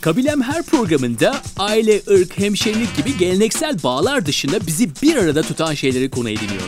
[0.00, 6.10] Kabilem her programında aile, ırk, hemşerilik gibi geleneksel bağlar dışında bizi bir arada tutan şeyleri
[6.10, 6.62] konu ediniyor.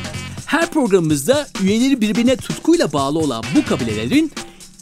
[0.47, 4.33] Her programımızda üyeleri birbirine tutkuyla bağlı olan bu kabilelerin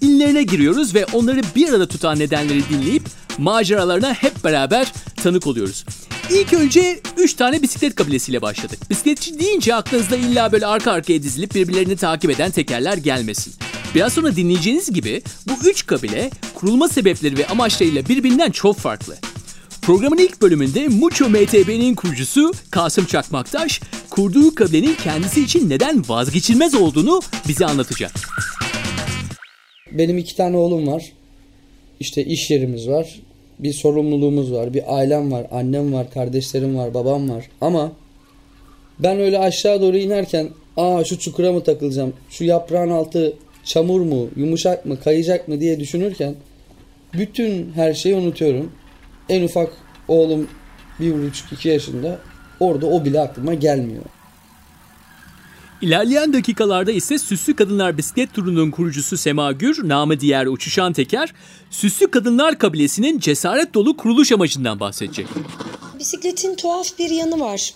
[0.01, 3.03] illerine giriyoruz ve onları bir arada tutan nedenleri dinleyip
[3.39, 4.93] maceralarına hep beraber
[5.23, 5.85] tanık oluyoruz.
[6.31, 8.91] İlk önce 3 tane bisiklet kabilesiyle başladık.
[8.91, 13.55] Bisikletçi deyince aklınızda illa böyle arka arkaya dizilip birbirlerini takip eden tekerler gelmesin.
[13.95, 19.17] Biraz sonra dinleyeceğiniz gibi bu üç kabile kurulma sebepleri ve amaçlarıyla birbirinden çok farklı.
[19.83, 27.21] Programın ilk bölümünde Mucho MTB'nin kurucusu Kasım Çakmaktaş, kurduğu kabilenin kendisi için neden vazgeçilmez olduğunu
[27.49, 28.13] bize anlatacak.
[29.93, 31.13] Benim iki tane oğlum var.
[32.01, 33.21] İşte iş yerimiz var.
[33.59, 34.75] Bir sorumluluğumuz var.
[34.75, 35.47] Bir ailem var.
[35.51, 36.11] Annem var.
[36.11, 36.95] Kardeşlerim var.
[36.95, 37.49] Babam var.
[37.61, 37.93] Ama
[38.99, 42.13] ben öyle aşağı doğru inerken aa şu çukura mı takılacağım?
[42.31, 44.29] Şu yaprağın altı çamur mu?
[44.37, 45.01] Yumuşak mı?
[45.01, 46.35] Kayacak mı diye düşünürken
[47.15, 48.73] bütün her şeyi unutuyorum.
[49.29, 49.73] En ufak
[50.09, 50.49] oğlum
[51.01, 52.19] bir buçuk iki yaşında.
[52.61, 54.03] Orada o bile aklıma gelmiyor.
[55.83, 61.35] İlerleyen dakikalarda ise Süslü Kadınlar Bisiklet Turu'nun kurucusu Sema Gür, namı diğer Uçuşan Teker,
[61.71, 65.27] Süslü Kadınlar kabilesinin cesaret dolu kuruluş amacından bahsedecek.
[65.99, 67.75] Bisikletin tuhaf bir yanı var.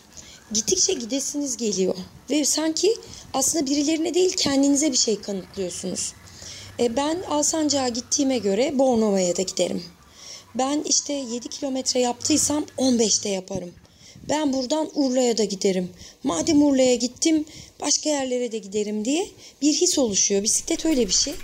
[0.53, 1.95] Gittikçe gidesiniz geliyor.
[2.31, 2.97] Ve sanki
[3.35, 6.13] aslında birilerine değil kendinize bir şey kanıtlıyorsunuz.
[6.81, 9.85] E, ben Alsancak'a gittiğime göre Bornova'ya da giderim.
[10.55, 13.73] Ben işte 7 kilometre yaptıysam 15'te yaparım.
[14.29, 15.91] Ben buradan Urla'ya da giderim.
[16.23, 17.45] Madem Urla'ya gittim
[17.81, 19.29] başka yerlere de giderim diye
[19.63, 20.43] bir his oluşuyor.
[20.43, 21.35] Bisiklet öyle bir şey.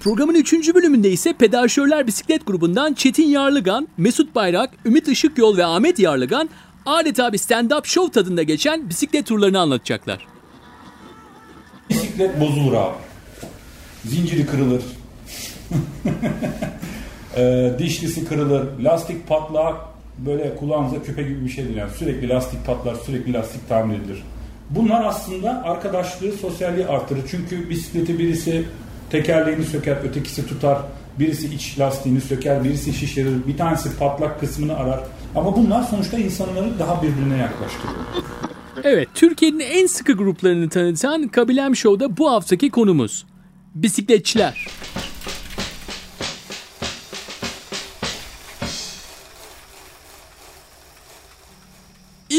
[0.00, 0.74] Programın 3.
[0.74, 6.48] bölümünde ise Pedalşörler Bisiklet grubundan Çetin Yarlıgan, Mesut Bayrak, Ümit Işıkyol ve Ahmet Yarlıgan
[6.86, 10.26] adeta bir stand-up show tadında geçen bisiklet turlarını anlatacaklar.
[11.90, 12.94] Bisiklet bozulur abi.
[14.04, 14.82] Zinciri kırılır.
[17.36, 18.66] e, dişlisi kırılır.
[18.82, 19.74] Lastik patlar.
[20.18, 21.76] Böyle kulağınıza küpe gibi bir şey değil.
[21.76, 24.22] Yani sürekli lastik patlar, sürekli lastik tamir edilir.
[24.70, 27.20] Bunlar aslında arkadaşlığı, sosyalliği artırır.
[27.30, 28.64] Çünkü bisikleti birisi
[29.10, 30.78] tekerleğini söker, ötekisi tutar.
[31.18, 33.46] Birisi iç lastiğini söker, birisi şişirir.
[33.46, 35.00] Bir tanesi patlak kısmını arar.
[35.36, 37.94] Ama bunlar sonuçta insanları daha birbirine yaklaştırıyor.
[38.84, 43.26] Evet, Türkiye'nin en sıkı gruplarını tanıtan Kabilem Show'da bu haftaki konumuz.
[43.74, 44.66] Bisikletçiler.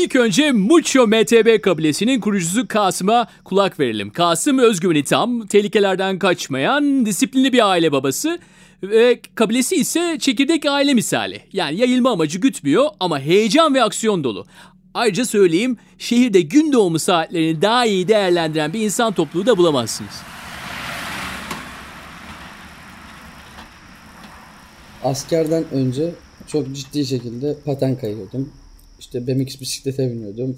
[0.10, 4.10] İlk önce Mucho MTB kabilesinin kurucusu Kasım'a kulak verelim.
[4.10, 8.40] Kasım özgüveni tam, tehlikelerden kaçmayan, disiplinli bir aile babası
[8.84, 11.42] ve kabilesi ise çekirdek aile misali.
[11.54, 14.46] Yani yayılma amacı gütmüyor ama heyecan ve aksiyon dolu.
[14.94, 20.22] Ayrıca söyleyeyim şehirde gün doğumu saatlerini daha iyi değerlendiren bir insan topluluğu da bulamazsınız.
[25.04, 26.12] Askerden önce
[26.48, 28.54] çok ciddi şekilde paten kayıyordum.
[29.00, 30.56] İşte BMX bisiklete biniyordum.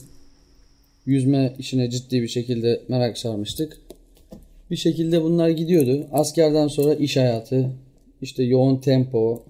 [1.06, 3.82] Yüzme işine ciddi bir şekilde merak sarmıştık.
[4.72, 6.08] Bir şekilde bunlar gidiyordu.
[6.12, 7.70] Askerden sonra iş hayatı,
[8.22, 9.44] işte yoğun tempo,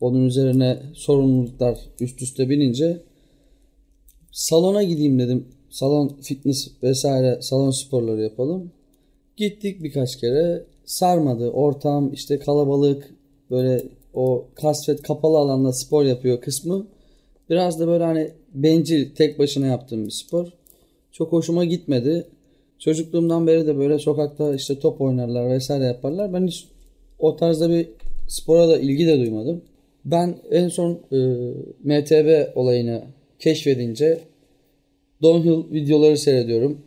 [0.00, 3.00] onun üzerine sorumluluklar üst üste binince
[4.32, 5.46] salona gideyim dedim.
[5.70, 8.72] Salon fitness vesaire salon sporları yapalım.
[9.36, 10.64] Gittik birkaç kere.
[10.84, 11.50] Sarmadı.
[11.50, 13.14] Ortam işte kalabalık
[13.50, 13.82] böyle
[14.14, 16.86] o kasvet kapalı alanda spor yapıyor kısmı.
[17.52, 20.46] Biraz da böyle hani bencil tek başına yaptığım bir spor.
[21.12, 22.26] Çok hoşuma gitmedi.
[22.78, 26.32] Çocukluğumdan beri de böyle sokakta işte top oynarlar vesaire yaparlar.
[26.32, 26.68] Ben hiç
[27.18, 27.88] o tarzda bir
[28.28, 29.62] spora da ilgi de duymadım.
[30.04, 31.16] Ben en son e,
[31.84, 33.02] MTB olayını
[33.38, 34.20] keşfedince
[35.22, 36.78] downhill videoları seyrediyorum.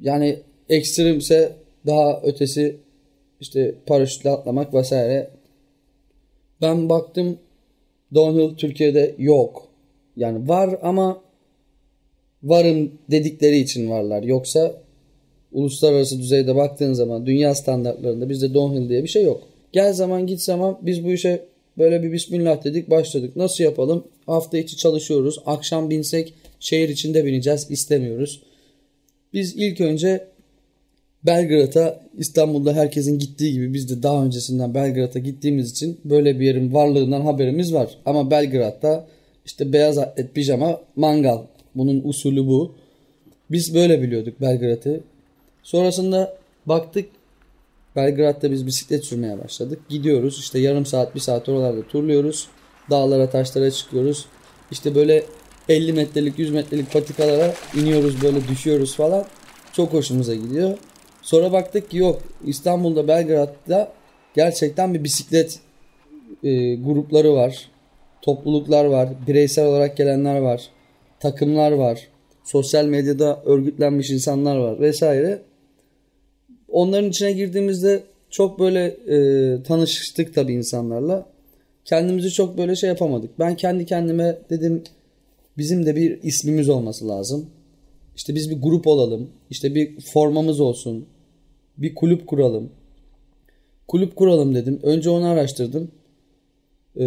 [0.00, 1.52] Yani ekstremse
[1.86, 2.76] daha ötesi
[3.40, 5.30] işte paraşütle atlamak vesaire.
[6.60, 7.38] Ben baktım
[8.14, 9.68] downhill Türkiye'de yok.
[10.16, 11.22] Yani var ama
[12.42, 14.22] varım dedikleri için varlar.
[14.22, 14.82] Yoksa
[15.52, 19.42] uluslararası düzeyde baktığın zaman dünya standartlarında bizde downhill diye bir şey yok.
[19.72, 21.44] Gel zaman git zaman biz bu işe
[21.78, 23.36] böyle bir bismillah dedik başladık.
[23.36, 24.04] Nasıl yapalım?
[24.26, 25.38] Hafta içi çalışıyoruz.
[25.46, 27.66] Akşam binsek şehir içinde bineceğiz.
[27.70, 28.42] istemiyoruz.
[29.32, 30.28] Biz ilk önce
[31.26, 36.74] Belgrad'a İstanbul'da herkesin gittiği gibi biz de daha öncesinden Belgrad'a gittiğimiz için böyle bir yerin
[36.74, 37.98] varlığından haberimiz var.
[38.06, 39.06] Ama Belgrad'da
[39.46, 41.38] işte beyaz atlet pijama mangal.
[41.74, 42.74] Bunun usulü bu.
[43.50, 45.00] Biz böyle biliyorduk Belgrad'ı.
[45.62, 46.36] Sonrasında
[46.66, 47.08] baktık
[47.96, 49.78] Belgrad'da biz bisiklet sürmeye başladık.
[49.88, 52.48] Gidiyoruz işte yarım saat bir saat oralarda turluyoruz.
[52.90, 54.26] Dağlara taşlara çıkıyoruz.
[54.70, 55.24] İşte böyle
[55.68, 59.24] 50 metrelik 100 metrelik patikalara iniyoruz böyle düşüyoruz falan.
[59.72, 60.78] Çok hoşumuza gidiyor.
[61.22, 63.92] Sonra baktık ki yok İstanbul'da Belgrad'da
[64.34, 65.60] gerçekten bir bisiklet
[66.42, 67.70] e, grupları var.
[68.22, 69.08] Topluluklar var.
[69.26, 70.70] Bireysel olarak gelenler var.
[71.20, 72.08] Takımlar var.
[72.44, 75.42] Sosyal medyada örgütlenmiş insanlar var vesaire.
[76.68, 81.26] Onların içine girdiğimizde çok böyle e, tanıştık tabii insanlarla.
[81.84, 83.38] Kendimizi çok böyle şey yapamadık.
[83.38, 84.82] Ben kendi kendime dedim
[85.58, 87.50] bizim de bir ismimiz olması lazım.
[88.16, 89.30] İşte biz bir grup olalım.
[89.50, 91.06] İşte bir formamız olsun.
[91.78, 92.70] Bir kulüp kuralım.
[93.88, 94.80] Kulüp kuralım dedim.
[94.82, 95.90] Önce onu araştırdım.
[96.96, 97.02] Ee,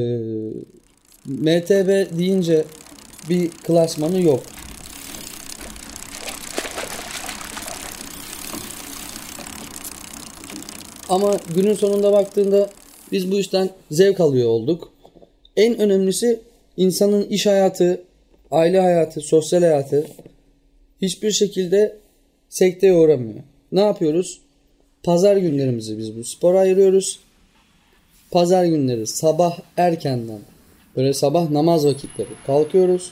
[1.26, 2.66] MTB deyince
[3.30, 4.44] bir klasmanı yok.
[11.10, 12.70] Ama günün sonunda baktığında
[13.12, 14.92] biz bu işten zevk alıyor olduk.
[15.58, 16.40] En önemlisi
[16.78, 18.04] insanın iş hayatı,
[18.52, 20.08] aile hayatı, sosyal hayatı
[21.02, 21.98] hiçbir şekilde
[22.50, 23.40] sekteye uğramıyor.
[23.72, 24.42] Ne yapıyoruz?
[25.06, 27.20] Pazar günlerimizi biz bu spora ayırıyoruz.
[28.32, 30.40] Pazar günleri sabah erkenden
[30.96, 33.12] böyle sabah namaz vakitleri kalkıyoruz.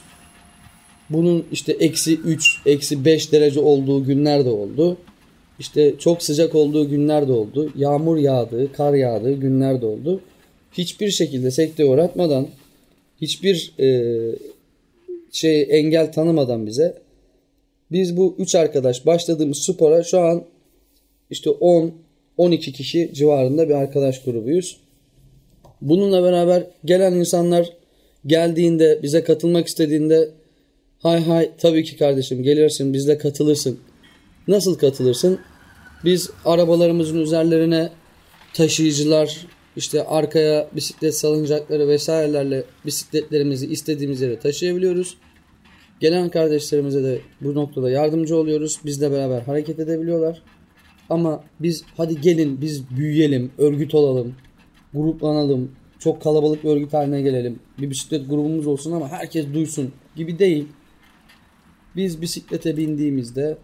[1.10, 4.96] Bunun işte eksi 3, eksi 5 derece olduğu günler de oldu.
[5.58, 7.72] İşte çok sıcak olduğu günler de oldu.
[7.76, 10.20] Yağmur yağdığı, kar yağdığı günler de oldu.
[10.72, 12.48] Hiçbir şekilde sekteye uğratmadan,
[13.20, 13.88] hiçbir e,
[15.32, 16.94] şey engel tanımadan bize
[17.92, 20.44] biz bu 3 arkadaş başladığımız spora şu an
[21.34, 21.92] işte 10
[22.36, 24.76] 12 kişi civarında bir arkadaş grubuyuz.
[25.80, 27.72] Bununla beraber gelen insanlar
[28.26, 30.30] geldiğinde bize katılmak istediğinde
[30.98, 33.78] hay hay tabii ki kardeşim gelirsin bizle katılırsın.
[34.48, 35.38] Nasıl katılırsın?
[36.04, 37.90] Biz arabalarımızın üzerlerine
[38.54, 39.46] taşıyıcılar
[39.76, 45.16] işte arkaya bisiklet salıncakları vesairelerle bisikletlerimizi istediğimiz yere taşıyabiliyoruz.
[46.00, 48.80] Gelen kardeşlerimize de bu noktada yardımcı oluyoruz.
[48.84, 50.42] Bizle beraber hareket edebiliyorlar.
[51.10, 54.34] Ama biz hadi gelin biz büyüyelim, örgüt olalım,
[54.94, 57.58] gruplanalım, çok kalabalık bir örgüt haline gelelim.
[57.78, 60.68] Bir bisiklet grubumuz olsun ama herkes duysun gibi değil.
[61.96, 63.58] Biz bisiklete bindiğimizde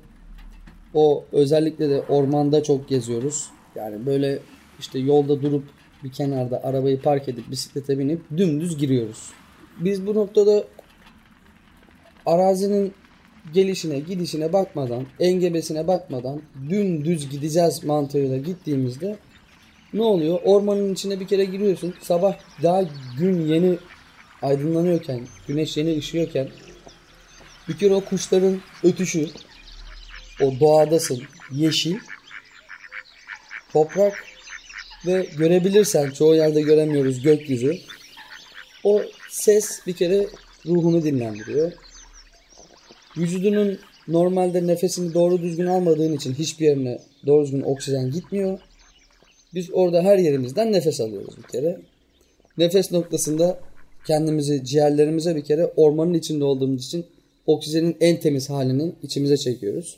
[0.95, 3.47] o özellikle de ormanda çok geziyoruz.
[3.75, 4.39] Yani böyle
[4.79, 5.65] işte yolda durup
[6.05, 9.31] bir kenarda arabayı park edip bisiklete binip dümdüz giriyoruz.
[9.81, 10.65] Biz bu noktada
[12.27, 12.93] arazinin
[13.55, 19.17] gelişine gidişine bakmadan, engebesine bakmadan dümdüz gideceğiz mantığıyla gittiğimizde
[19.93, 20.41] ne oluyor?
[20.45, 21.95] Ormanın içine bir kere giriyorsun.
[22.03, 22.85] Sabah daha
[23.19, 23.79] gün yeni
[24.43, 26.49] aydınlanıyorken, güneş yeni ışıyorken
[27.69, 29.27] bir kere o kuşların ötüşü,
[30.41, 31.23] o doğadasın,
[31.53, 31.97] yeşil,
[33.73, 34.25] toprak
[35.07, 37.79] ve görebilirsen çoğu yerde göremiyoruz gökyüzü.
[38.85, 40.27] O ses bir kere
[40.67, 41.73] ruhunu dinlendiriyor.
[43.17, 43.79] Vücudunun
[44.09, 48.59] normalde nefesini doğru düzgün almadığın için hiçbir yerine doğru düzgün oksijen gitmiyor.
[49.55, 51.81] Biz orada her yerimizden nefes alıyoruz bir kere.
[52.59, 53.61] Nefes noktasında
[54.07, 57.07] kendimizi ciğerlerimize bir kere ormanın içinde olduğumuz için
[57.47, 59.97] oksijenin en temiz halini içimize çekiyoruz.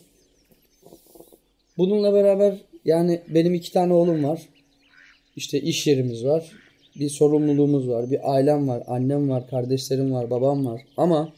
[1.79, 4.49] Bununla beraber yani benim iki tane oğlum var.
[5.37, 6.53] İşte iş yerimiz var.
[6.97, 8.11] Bir sorumluluğumuz var.
[8.11, 8.83] Bir ailem var.
[8.87, 9.51] Annem var.
[9.51, 10.31] Kardeşlerim var.
[10.31, 10.83] Babam var.
[10.97, 11.33] Ama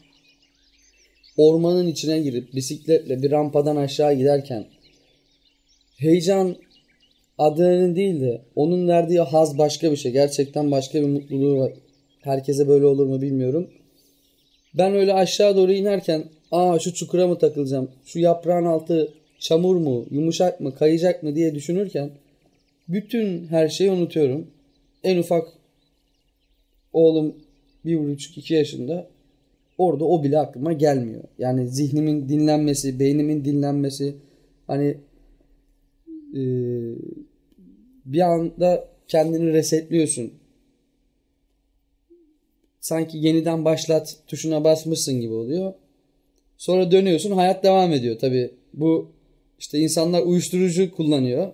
[1.37, 4.65] ormanın içine girip bisikletle bir rampadan aşağı giderken
[5.97, 6.55] heyecan
[7.37, 10.11] adrenalin değil de onun verdiği haz başka bir şey.
[10.11, 11.73] Gerçekten başka bir mutluluğu var.
[12.21, 13.69] Herkese böyle olur mu bilmiyorum.
[14.73, 17.91] Ben öyle aşağı doğru inerken aa şu çukura mı takılacağım?
[18.05, 20.05] Şu yaprağın altı çamur mu?
[20.11, 20.75] Yumuşak mı?
[20.75, 22.11] Kayacak mı diye düşünürken
[22.87, 24.47] bütün her şeyi unutuyorum.
[25.03, 25.47] En ufak
[26.93, 27.35] oğlum
[27.85, 29.07] bir buçuk iki yaşında
[29.77, 31.23] orada o bile aklıma gelmiyor.
[31.39, 34.15] Yani zihnimin dinlenmesi, beynimin dinlenmesi
[34.67, 34.97] hani
[36.35, 36.41] e,
[38.05, 40.33] bir anda kendini resetliyorsun.
[42.79, 45.73] Sanki yeniden başlat tuşuna basmışsın gibi oluyor.
[46.57, 48.19] Sonra dönüyorsun hayat devam ediyor.
[48.19, 49.11] Tabi bu
[49.59, 51.51] işte insanlar uyuşturucu kullanıyor.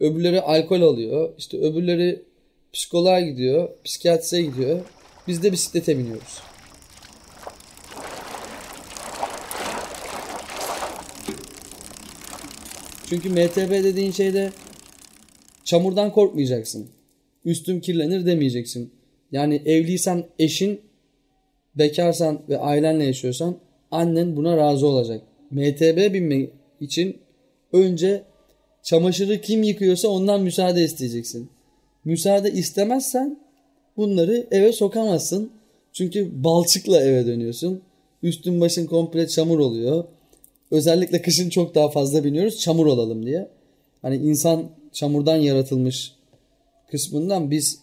[0.00, 1.34] Öbürleri alkol alıyor.
[1.38, 2.22] İşte öbürleri
[2.72, 3.68] psikoloğa gidiyor.
[3.84, 4.80] Psikiyatriye gidiyor.
[5.28, 6.53] Biz de bisiklete biniyoruz.
[13.08, 14.50] Çünkü MTB dediğin şeyde
[15.64, 16.88] çamurdan korkmayacaksın.
[17.44, 18.92] Üstüm kirlenir demeyeceksin.
[19.32, 20.80] Yani evliysen eşin,
[21.74, 23.56] bekarsan ve ailenle yaşıyorsan
[23.90, 25.22] annen buna razı olacak.
[25.50, 27.16] MTB binmek için
[27.72, 28.22] önce
[28.82, 31.50] çamaşırı kim yıkıyorsa ondan müsaade isteyeceksin.
[32.04, 33.38] Müsaade istemezsen
[33.96, 35.50] bunları eve sokamazsın.
[35.92, 37.82] Çünkü balçıkla eve dönüyorsun.
[38.22, 40.04] Üstün başın komple çamur oluyor.
[40.70, 43.48] Özellikle kışın çok daha fazla biniyoruz çamur olalım diye.
[44.02, 46.12] Hani insan çamurdan yaratılmış
[46.90, 47.78] kısmından biz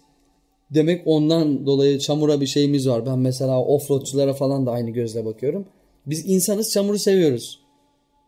[0.71, 3.05] demek ondan dolayı çamura bir şeyimiz var.
[3.05, 5.65] Ben mesela offroadçulara falan da aynı gözle bakıyorum.
[6.05, 7.59] Biz insanız çamuru seviyoruz.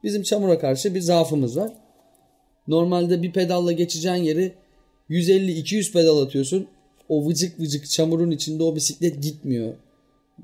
[0.04, 1.74] Bizim çamura karşı bir zaafımız var.
[2.68, 4.54] Normalde bir pedalla geçeceğin yeri
[5.10, 6.68] 150-200 pedal atıyorsun.
[7.10, 9.74] O vıcık vıcık çamurun içinde o bisiklet gitmiyor.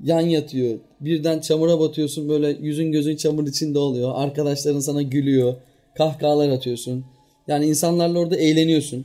[0.04, 0.78] Yan yatıyor.
[1.00, 4.12] Birden çamura batıyorsun böyle yüzün gözün çamur içinde oluyor.
[4.14, 5.54] Arkadaşların sana gülüyor.
[5.94, 7.04] Kahkahalar atıyorsun.
[7.48, 9.04] Yani insanlarla orada eğleniyorsun.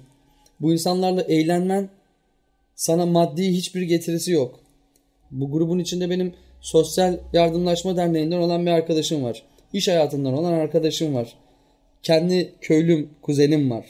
[0.62, 1.90] Bu insanlarla eğlenmen
[2.76, 4.60] sana maddi hiçbir getirisi yok.
[5.32, 9.44] Bu grubun içinde benim Sosyal Yardımlaşma Derneği'nden olan bir arkadaşım var.
[9.74, 11.34] İş hayatından olan arkadaşım var.
[12.04, 13.86] Kendi köylüm, kuzenim var.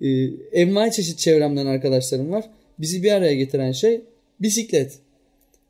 [0.00, 0.06] Ee,
[0.52, 2.44] envai çeşit çevremden arkadaşlarım var.
[2.78, 4.00] Bizi bir araya getiren şey
[4.40, 4.98] bisiklet.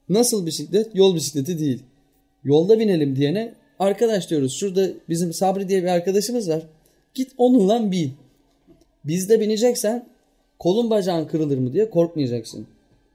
[0.09, 0.95] Nasıl bisiklet?
[0.95, 1.83] Yol bisikleti değil.
[2.45, 4.55] Yolda binelim diyene arkadaş diyoruz.
[4.55, 6.63] Şurada bizim Sabri diye bir arkadaşımız var.
[7.15, 8.13] Git onunla bin.
[9.05, 10.09] Bizde bineceksen
[10.59, 12.67] kolun bacağın kırılır mı diye korkmayacaksın.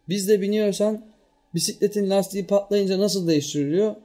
[0.10, 1.05] Bizde biniyorsan
[1.55, 3.95] bisikletin lastiği patlayınca nasıl değiştiriliyor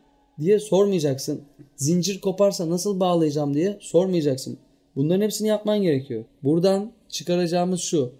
[0.40, 1.40] diye sormayacaksın.
[1.76, 4.58] Zincir koparsa nasıl bağlayacağım diye sormayacaksın.
[4.96, 6.24] Bunların hepsini yapman gerekiyor.
[6.42, 8.12] Buradan çıkaracağımız şu.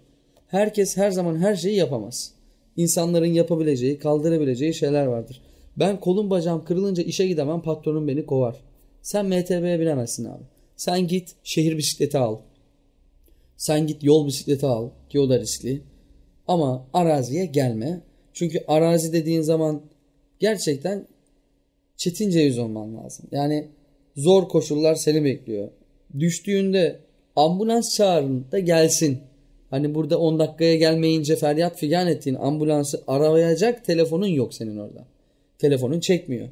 [0.47, 2.36] Herkes her zaman her şeyi yapamaz.
[2.77, 5.41] İnsanların yapabileceği, kaldırabileceği şeyler vardır.
[5.77, 8.55] Ben kolum bacağım kırılınca işe gidemem patronum beni kovar.
[9.01, 10.43] Sen MTB'ye binemezsin abi.
[10.75, 12.39] Sen git şehir bisikleti al.
[13.57, 15.81] Sen git yol bisikleti al ki o da riskli.
[16.47, 18.01] Ama araziye gelme.
[18.33, 19.81] Çünkü arazi dediğin zaman
[20.39, 21.07] gerçekten
[21.97, 23.25] çetince yüz olman lazım.
[23.31, 23.67] Yani
[24.15, 25.69] zor koşullar seni bekliyor.
[26.19, 26.99] Düştüğünde
[27.35, 29.19] ambulans çağırın da gelsin.
[29.69, 35.05] Hani burada 10 dakikaya gelmeyince feryat figan ettiğin ambulansı arayacak telefonun yok senin orada.
[35.59, 36.47] Telefonun çekmiyor.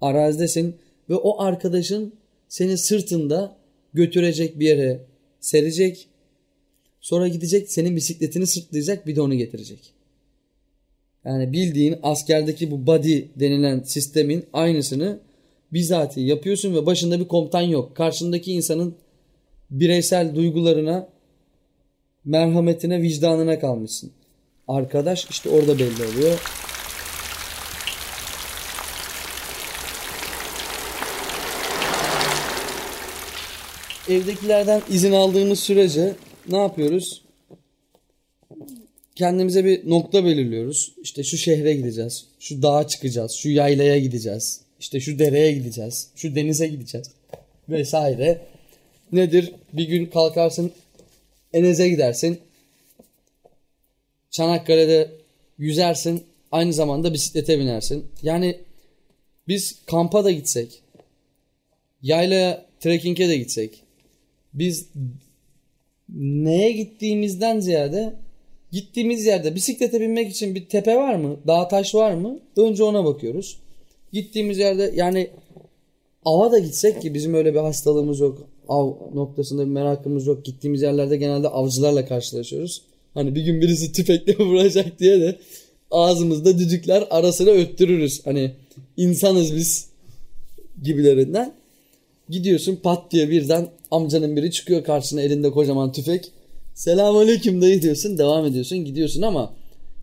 [0.00, 0.76] Arazidesin
[1.10, 2.12] ve o arkadaşın
[2.48, 3.56] seni sırtında
[3.94, 5.00] götürecek bir yere
[5.40, 6.08] serecek.
[7.00, 9.94] Sonra gidecek senin bisikletini sırtlayacak bir de onu getirecek.
[11.24, 15.20] Yani bildiğin askerdeki bu body denilen sistemin aynısını
[15.72, 17.96] bizatihi yapıyorsun ve başında bir komutan yok.
[17.96, 18.94] Karşındaki insanın
[19.70, 21.08] bireysel duygularına,
[22.24, 24.10] merhametine, vicdanına kalmışsın.
[24.68, 26.40] Arkadaş işte orada belli oluyor.
[34.08, 36.14] Evdekilerden izin aldığımız sürece
[36.48, 37.24] ne yapıyoruz?
[39.14, 40.94] Kendimize bir nokta belirliyoruz.
[41.02, 42.26] İşte şu şehre gideceğiz.
[42.38, 43.32] Şu dağa çıkacağız.
[43.32, 44.60] Şu yaylaya gideceğiz.
[44.80, 46.08] İşte şu dereye gideceğiz.
[46.16, 47.10] Şu denize gideceğiz.
[47.68, 48.40] Vesaire.
[49.12, 49.52] Nedir?
[49.72, 50.72] Bir gün kalkarsın
[51.54, 52.38] Enez'e gidersin.
[54.30, 55.10] Çanakkale'de
[55.58, 56.22] yüzersin.
[56.52, 58.06] Aynı zamanda bisiklete binersin.
[58.22, 58.60] Yani
[59.48, 60.82] biz kampa da gitsek,
[62.02, 63.82] yaylaya, trekking'e de gitsek,
[64.54, 64.88] biz
[66.18, 68.14] neye gittiğimizden ziyade
[68.72, 71.36] gittiğimiz yerde bisiklete binmek için bir tepe var mı?
[71.46, 72.40] Dağ taş var mı?
[72.56, 73.58] Önce ona bakıyoruz.
[74.12, 75.30] Gittiğimiz yerde yani
[76.24, 78.48] ava da gitsek ki bizim öyle bir hastalığımız yok.
[78.68, 80.44] Av noktasında bir merakımız yok.
[80.44, 82.82] Gittiğimiz yerlerde genelde avcılarla karşılaşıyoruz.
[83.14, 85.36] Hani bir gün birisi tüfekle vuracak diye de
[85.90, 88.20] ağzımızda düdükler arasına öttürürüz.
[88.24, 88.52] Hani
[88.96, 89.86] insanız biz
[90.82, 91.54] gibilerinden.
[92.28, 96.30] Gidiyorsun pat diye birden amcanın biri çıkıyor karşısına elinde kocaman tüfek.
[96.74, 99.54] Selamünaleyküm dayı diyorsun devam ediyorsun gidiyorsun ama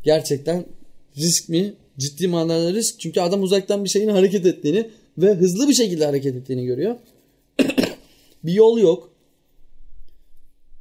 [0.03, 0.65] gerçekten
[1.17, 1.73] risk mi?
[1.97, 2.99] Ciddi manada risk.
[2.99, 6.95] Çünkü adam uzaktan bir şeyin hareket ettiğini ve hızlı bir şekilde hareket ettiğini görüyor.
[8.43, 9.11] Bir yol yok.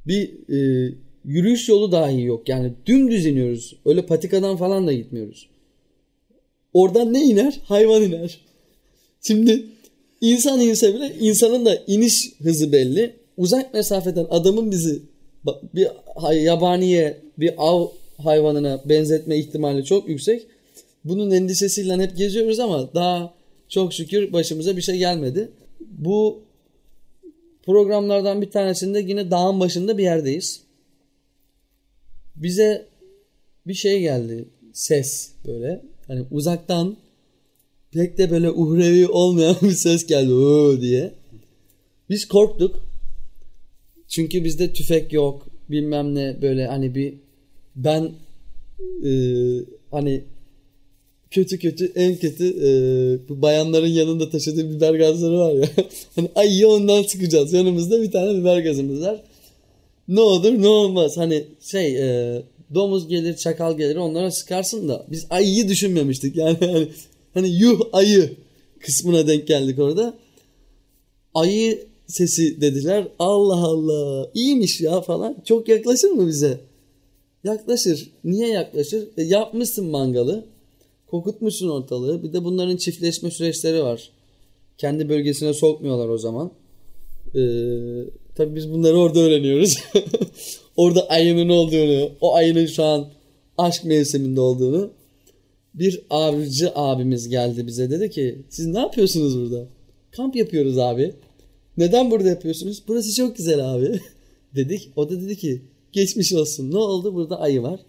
[0.07, 0.93] Bir e,
[1.25, 2.49] yürüyüş yolu dahi yok.
[2.49, 3.75] Yani dümdüz iniyoruz.
[3.85, 5.47] Öyle patikadan falan da gitmiyoruz.
[6.73, 7.59] Oradan ne iner?
[7.63, 8.39] Hayvan iner.
[9.21, 9.65] Şimdi
[10.21, 13.15] insan inse bile insanın da iniş hızı belli.
[13.37, 15.01] Uzak mesafeden adamın bizi
[15.73, 15.87] bir
[16.33, 17.87] yabaniye bir av
[18.17, 20.47] hayvanına benzetme ihtimali çok yüksek.
[21.05, 23.33] Bunun endişesiyle hep geziyoruz ama daha
[23.69, 25.49] çok şükür başımıza bir şey gelmedi.
[25.79, 26.39] Bu
[27.71, 30.61] programlardan bir tanesinde yine dağın başında bir yerdeyiz.
[32.35, 32.87] Bize
[33.67, 34.45] bir şey geldi.
[34.73, 35.81] Ses böyle.
[36.07, 36.97] Hani uzaktan
[37.91, 40.33] pek de böyle uhrevi olmayan bir ses geldi.
[40.33, 41.13] Oo diye.
[42.09, 42.83] Biz korktuk.
[44.07, 45.47] Çünkü bizde tüfek yok.
[45.69, 47.13] Bilmem ne böyle hani bir
[47.75, 48.11] ben
[49.05, 49.11] e,
[49.91, 50.23] hani
[51.31, 52.69] kötü kötü en kötü e,
[53.29, 55.69] bu bayanların yanında taşıdığı biber gazları var ya.
[56.15, 57.53] hani ayı ondan sıkacağız.
[57.53, 59.23] Yanımızda bir tane biber gazımız var.
[60.07, 61.17] Ne olur ne olmaz.
[61.17, 62.41] Hani şey e,
[62.73, 66.35] domuz gelir çakal gelir onlara sıkarsın da biz ayıyı düşünmemiştik.
[66.35, 66.87] Yani hani,
[67.33, 68.37] hani yuh ayı
[68.79, 70.13] kısmına denk geldik orada.
[71.33, 73.07] Ayı sesi dediler.
[73.19, 75.37] Allah Allah iyiymiş ya falan.
[75.45, 76.59] Çok yaklaşır mı bize?
[77.43, 78.09] Yaklaşır.
[78.23, 79.07] Niye yaklaşır?
[79.17, 80.50] E, yapmışsın mangalı.
[81.11, 82.23] Kokutmuşsun ortalığı.
[82.23, 84.09] Bir de bunların çiftleşme süreçleri var.
[84.77, 86.51] Kendi bölgesine sokmuyorlar o zaman.
[87.35, 87.39] Ee,
[88.35, 89.77] tabii biz bunları orada öğreniyoruz.
[90.75, 93.07] orada ayının olduğunu, o ayının şu an
[93.57, 94.91] aşk mevsiminde olduğunu.
[95.73, 99.67] Bir avcı abimiz geldi bize dedi ki siz ne yapıyorsunuz burada?
[100.11, 101.13] Kamp yapıyoruz abi.
[101.77, 102.83] Neden burada yapıyorsunuz?
[102.87, 103.99] Burası çok güzel abi.
[104.55, 104.89] Dedik.
[104.95, 106.71] O da dedi ki geçmiş olsun.
[106.71, 107.13] Ne oldu?
[107.13, 107.79] Burada ayı var.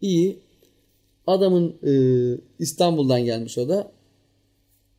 [0.00, 0.45] İyi.
[1.26, 1.92] Adamın e,
[2.58, 3.92] İstanbul'dan gelmiş o da.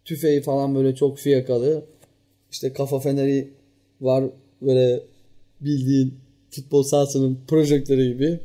[0.06, 1.86] Tüfeği falan böyle çok fiyakalı.
[2.52, 3.50] İşte kafa feneri
[4.02, 4.24] var.
[4.62, 5.04] Böyle
[5.62, 6.14] bildiğin
[6.50, 8.40] futbol sahasının projektörü gibi.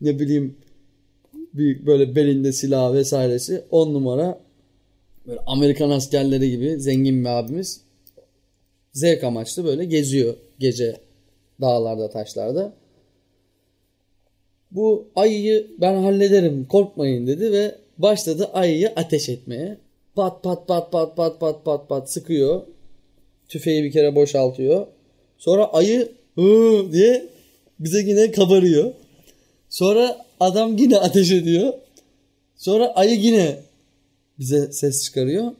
[0.00, 0.56] Ne bileyim
[1.54, 3.64] bir böyle belinde silah vesairesi.
[3.70, 4.40] On numara
[5.26, 7.80] böyle Amerikan askerleri gibi zengin bir abimiz.
[8.92, 10.96] Zevk amaçlı böyle geziyor gece
[11.60, 12.79] dağlarda taşlarda.
[14.70, 19.76] Bu ayıyı ben hallederim korkmayın dedi ve başladı ayıyı ateş etmeye.
[20.14, 22.62] Pat pat pat pat pat pat pat pat sıkıyor.
[23.48, 24.86] Tüfeği bir kere boşaltıyor.
[25.38, 27.26] Sonra ayı hı diye
[27.80, 28.92] bize yine kabarıyor.
[29.68, 31.72] Sonra adam yine ateş ediyor.
[32.56, 33.56] Sonra ayı yine
[34.38, 35.52] bize ses çıkarıyor.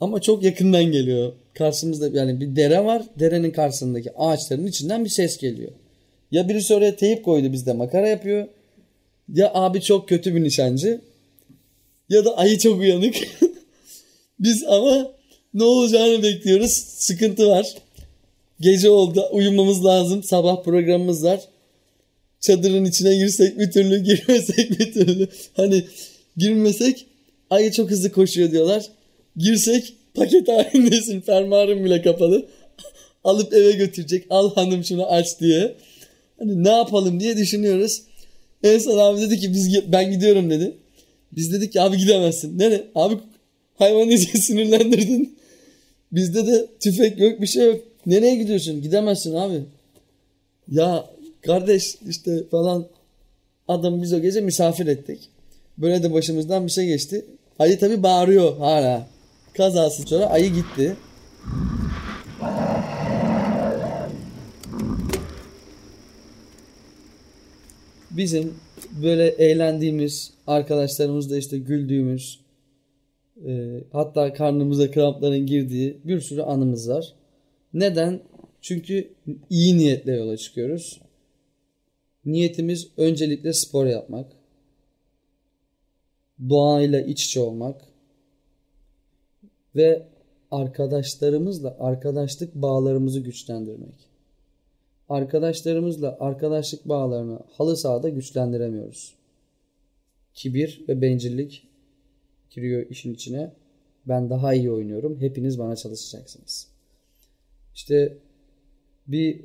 [0.00, 1.32] Ama çok yakından geliyor.
[1.54, 3.02] Karşımızda yani bir dere var.
[3.18, 5.72] Derenin karşısındaki ağaçların içinden bir ses geliyor.
[6.34, 8.48] Ya birisi oraya teyip koydu bizde makara yapıyor.
[9.32, 11.00] Ya abi çok kötü bir nişancı.
[12.08, 13.16] Ya da ayı çok uyanık.
[14.40, 15.12] Biz ama
[15.54, 16.70] ne olacağını bekliyoruz.
[16.72, 17.66] Sıkıntı var.
[18.60, 19.28] Gece oldu.
[19.32, 20.22] Uyumamız lazım.
[20.22, 21.40] Sabah programımız var.
[22.40, 25.28] Çadırın içine girsek bir türlü, girmesek bir türlü.
[25.56, 25.84] Hani
[26.36, 27.06] girmesek
[27.50, 28.84] ayı çok hızlı koşuyor diyorlar.
[29.36, 31.20] Girsek paket halindesin.
[31.20, 32.46] Fermuarın bile kapalı.
[33.24, 34.26] Alıp eve götürecek.
[34.30, 35.74] Al hanım şunu aç diye.
[36.38, 38.02] Hani ne yapalım diye düşünüyoruz.
[38.62, 40.76] En son abi dedi ki biz ben gidiyorum dedi.
[41.32, 42.58] Biz dedik ki abi gidemezsin.
[42.58, 42.84] Nere?
[42.94, 43.18] Abi
[43.78, 45.38] hayvanı iyice sinirlendirdin.
[46.12, 47.80] Bizde de tüfek yok bir şey yok.
[48.06, 48.82] Nereye gidiyorsun?
[48.82, 49.60] Gidemezsin abi.
[50.70, 51.06] Ya
[51.42, 52.86] kardeş işte falan
[53.68, 55.18] adam biz o gece misafir ettik.
[55.78, 57.24] Böyle de başımızdan bir şey geçti.
[57.58, 59.06] Ayı tabi bağırıyor hala.
[59.56, 60.96] Kazası sonra ayı gitti.
[68.16, 68.54] Bizim
[69.02, 72.40] böyle eğlendiğimiz, arkadaşlarımızla işte güldüğümüz,
[73.46, 77.14] e, hatta karnımıza krampların girdiği bir sürü anımız var.
[77.74, 78.20] Neden?
[78.60, 79.08] Çünkü
[79.50, 81.00] iyi niyetle yola çıkıyoruz.
[82.24, 84.32] Niyetimiz öncelikle spor yapmak,
[86.48, 87.80] doğayla iç içe olmak
[89.76, 90.06] ve
[90.50, 94.13] arkadaşlarımızla arkadaşlık bağlarımızı güçlendirmek.
[95.14, 99.14] Arkadaşlarımızla arkadaşlık bağlarını halı sahada güçlendiremiyoruz.
[100.34, 101.68] Kibir ve bencillik
[102.50, 103.52] giriyor işin içine.
[104.08, 105.20] Ben daha iyi oynuyorum.
[105.20, 106.68] Hepiniz bana çalışacaksınız.
[107.74, 108.18] İşte
[109.06, 109.40] bir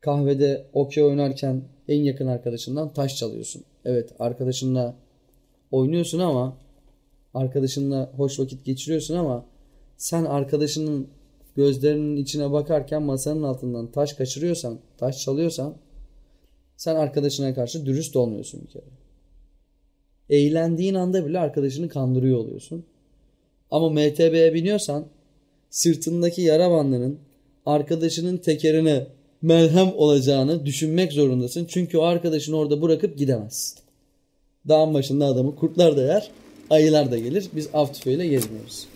[0.00, 3.64] kahvede okey oynarken en yakın arkadaşından taş çalıyorsun.
[3.84, 4.96] Evet arkadaşınla
[5.70, 6.58] oynuyorsun ama
[7.34, 9.46] arkadaşınla hoş vakit geçiriyorsun ama
[9.96, 11.08] sen arkadaşının
[11.56, 15.76] gözlerinin içine bakarken masanın altından taş kaçırıyorsan, taş çalıyorsan
[16.76, 18.84] sen arkadaşına karşı dürüst olmuyorsun bir kere.
[20.30, 22.84] Eğlendiğin anda bile arkadaşını kandırıyor oluyorsun.
[23.70, 25.06] Ama MTB'ye biniyorsan
[25.70, 27.18] sırtındaki yara bandının
[27.66, 29.06] arkadaşının tekerine
[29.42, 31.64] melhem olacağını düşünmek zorundasın.
[31.68, 33.78] Çünkü o arkadaşını orada bırakıp gidemezsin.
[34.68, 36.30] Dağın başında adamı kurtlar da yer,
[36.70, 37.48] ayılar da gelir.
[37.54, 38.86] Biz av tüfeğiyle gezmiyoruz.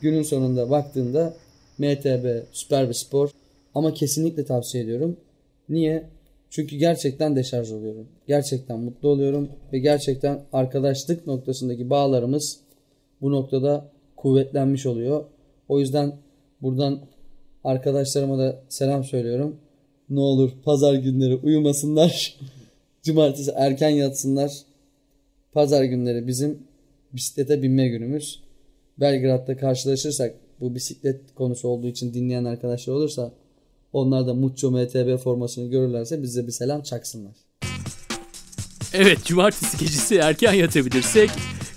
[0.00, 1.34] Günün sonunda baktığında
[1.78, 3.30] MTB süper bir spor
[3.74, 5.16] ama kesinlikle tavsiye ediyorum.
[5.68, 6.06] Niye?
[6.50, 8.06] Çünkü gerçekten deşarj oluyorum.
[8.26, 12.60] Gerçekten mutlu oluyorum ve gerçekten arkadaşlık noktasındaki bağlarımız
[13.20, 15.24] bu noktada kuvvetlenmiş oluyor.
[15.68, 16.12] O yüzden
[16.62, 17.00] buradan
[17.64, 19.56] arkadaşlarıma da selam söylüyorum.
[20.10, 22.36] Ne olur pazar günleri uyumasınlar.
[23.02, 24.52] Cumartesi erken yatsınlar.
[25.52, 26.58] Pazar günleri bizim
[27.12, 28.40] bisiklete binme günümüz.
[29.00, 33.32] Belgrad'da karşılaşırsak bu bisiklet konusu olduğu için dinleyen arkadaşlar olursa
[33.92, 37.32] onlar da Muccio MTB formasını görürlerse bize bir selam çaksınlar.
[38.92, 41.30] Evet cumartesi gecesi erken yatabilirsek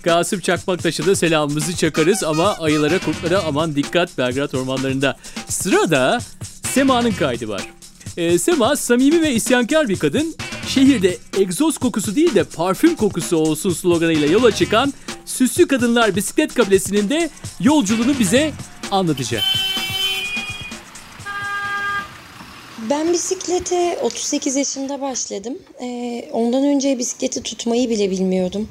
[0.04, 5.18] Kasım Çakmaktaş'a da selamımızı çakarız ama ayılara kurtlara aman dikkat Belgrad ormanlarında.
[5.48, 6.20] Sırada
[6.64, 7.74] Sema'nın kaydı var.
[8.18, 10.36] Ee, Sema samimi ve isyankar bir kadın.
[10.68, 14.94] Şehirde egzoz kokusu değil de parfüm kokusu olsun sloganıyla yola çıkan
[15.26, 18.52] Süslü Kadınlar Bisiklet Kabilesi'nin de yolculuğunu bize
[18.92, 19.44] anlatacak.
[22.90, 25.58] Ben bisiklete 38 yaşında başladım.
[25.82, 28.70] Ee, ondan önce bisikleti tutmayı bile bilmiyordum.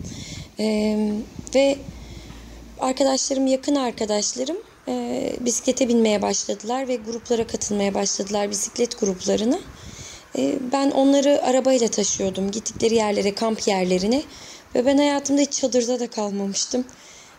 [0.60, 1.12] Ee,
[1.54, 1.78] ve
[2.80, 4.56] arkadaşlarım, yakın arkadaşlarım
[4.88, 9.58] e, bisiklete binmeye başladılar ve gruplara katılmaya başladılar, bisiklet gruplarına.
[10.38, 14.22] Ee, ben onları arabayla taşıyordum, gittikleri yerlere, kamp yerlerine.
[14.74, 16.84] Ve ben hayatımda hiç çadırda da kalmamıştım.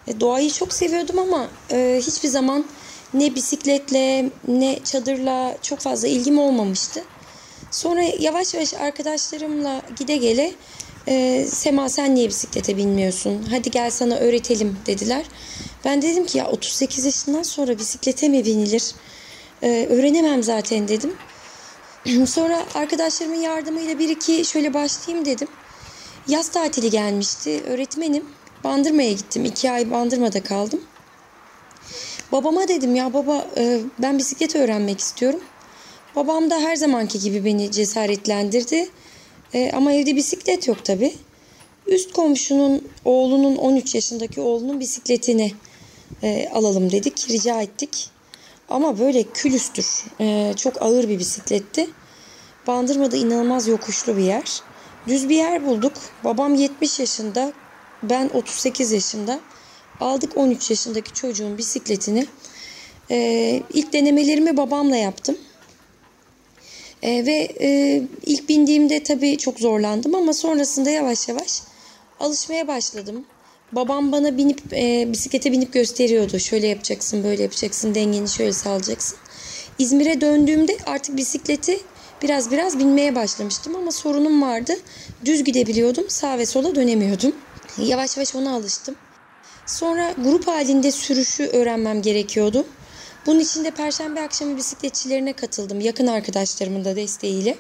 [0.08, 2.66] E, doğayı çok seviyordum ama e, hiçbir zaman
[3.14, 7.04] ne bisikletle ne çadırla çok fazla ilgim olmamıştı.
[7.72, 10.52] Sonra yavaş yavaş arkadaşlarımla gide gele
[11.08, 13.46] e, Sema sen niye bisiklete binmiyorsun?
[13.50, 15.26] Hadi gel sana öğretelim dediler.
[15.86, 18.92] Ben dedim ki ya 38 yaşından sonra bisiklete mi binilir?
[19.64, 21.14] E, öğrenemem zaten dedim.
[22.26, 25.48] Sonra arkadaşlarımın yardımıyla bir iki şöyle başlayayım dedim.
[26.28, 27.64] Yaz tatili gelmişti.
[27.68, 28.26] Öğretmenim.
[28.64, 29.46] Bandırma'ya gittim.
[29.46, 30.82] iki ay Bandırma'da kaldım.
[32.32, 35.40] Babama dedim ya baba e, ben bisiklet öğrenmek istiyorum.
[36.16, 38.90] Babam da her zamanki gibi beni cesaretlendirdi.
[39.54, 41.14] E, ama evde bisiklet yok tabi.
[41.88, 45.52] Üst komşunun oğlunun 13 yaşındaki oğlunun bisikletini
[46.24, 47.30] e, alalım dedik.
[47.30, 48.10] Rica ettik.
[48.70, 50.06] Ama böyle külüstür.
[50.56, 51.90] çok ağır bir bisikletti.
[52.68, 54.62] Bandırma'da inanılmaz yokuşlu bir yer.
[55.08, 55.94] Düz bir yer bulduk.
[56.24, 57.54] Babam 70 yaşında,
[58.04, 59.40] ben 38 yaşında.
[60.00, 62.26] Aldık 13 yaşındaki çocuğun bisikletini.
[63.12, 65.38] Ee, ilk denemelerimi babamla yaptım.
[67.04, 71.62] Ee, ve e, ilk bindiğimde tabii çok zorlandım ama sonrasında yavaş yavaş
[72.20, 73.26] alışmaya başladım.
[73.72, 76.40] Babam bana binip e, bisiklete binip gösteriyordu.
[76.40, 79.18] Şöyle yapacaksın, böyle yapacaksın, dengeni şöyle sağlayacaksın.
[79.80, 81.80] İzmir'e döndüğümde artık bisikleti
[82.24, 84.74] biraz biraz binmeye başlamıştım ama sorunum vardı.
[85.26, 87.36] Düz gidebiliyordum, sağ ve sola dönemiyordum.
[87.78, 88.96] Yavaş yavaş ona alıştım.
[89.66, 92.66] Sonra grup halinde sürüşü öğrenmem gerekiyordu.
[93.26, 97.56] Bunun için de perşembe akşamı bisikletçilerine katıldım yakın arkadaşlarımın da desteğiyle.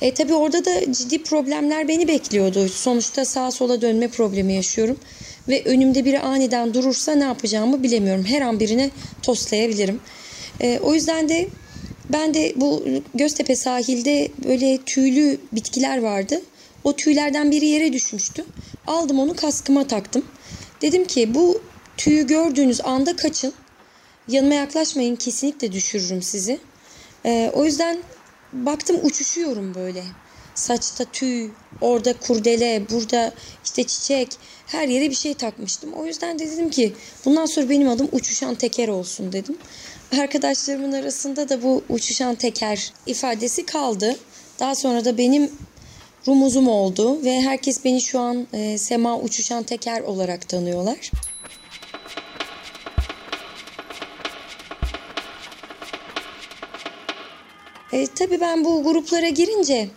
[0.00, 2.68] E, tabii orada da ciddi problemler beni bekliyordu.
[2.68, 4.96] Sonuçta sağa sola dönme problemi yaşıyorum.
[5.48, 8.24] Ve önümde biri aniden durursa ne yapacağımı bilemiyorum.
[8.24, 8.90] Her an birine
[9.22, 10.00] toslayabilirim.
[10.60, 11.48] E, o yüzden de
[12.12, 16.40] ben de bu Göztepe sahilde böyle tüylü bitkiler vardı.
[16.84, 18.44] O tüylerden biri yere düşmüştü.
[18.86, 20.24] Aldım onu kaskıma taktım.
[20.82, 21.62] Dedim ki bu
[21.96, 23.52] tüyü gördüğünüz anda kaçın.
[24.28, 26.58] Yanıma yaklaşmayın kesinlikle düşürürüm sizi.
[27.26, 27.98] Ee, o yüzden
[28.52, 30.04] baktım uçuşuyorum böyle.
[30.54, 33.32] Saçta tüy, orada kurdele, burada
[33.64, 34.28] işte çiçek,
[34.66, 35.92] her yere bir şey takmıştım.
[35.92, 36.92] O yüzden de dedim ki
[37.24, 39.56] bundan sonra benim adım uçuşan teker olsun dedim.
[40.20, 44.16] Arkadaşlarımın arasında da bu uçuşan teker ifadesi kaldı.
[44.60, 45.50] Daha sonra da benim
[46.28, 51.10] rumuzum oldu ve herkes beni şu an e, Sema Uçuşan Teker olarak tanıyorlar.
[57.92, 59.88] E, tabii ben bu gruplara girince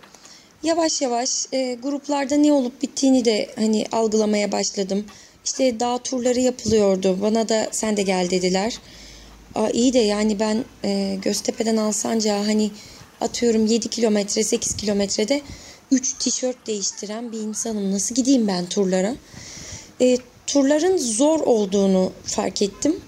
[0.62, 5.04] yavaş yavaş e, gruplarda ne olup bittiğini de hani algılamaya başladım.
[5.44, 7.18] İşte dağ turları yapılıyordu.
[7.22, 8.78] Bana da sen de gel dediler.
[9.54, 12.70] Aa, iyi de yani ben e, Göztepe'den Alsancak'a hani
[13.20, 15.40] atıyorum 7 kilometre 8 kilometrede
[15.90, 17.92] 3 tişört değiştiren bir insanım.
[17.92, 19.14] Nasıl gideyim ben turlara?
[20.00, 23.00] E, turların zor olduğunu fark ettim.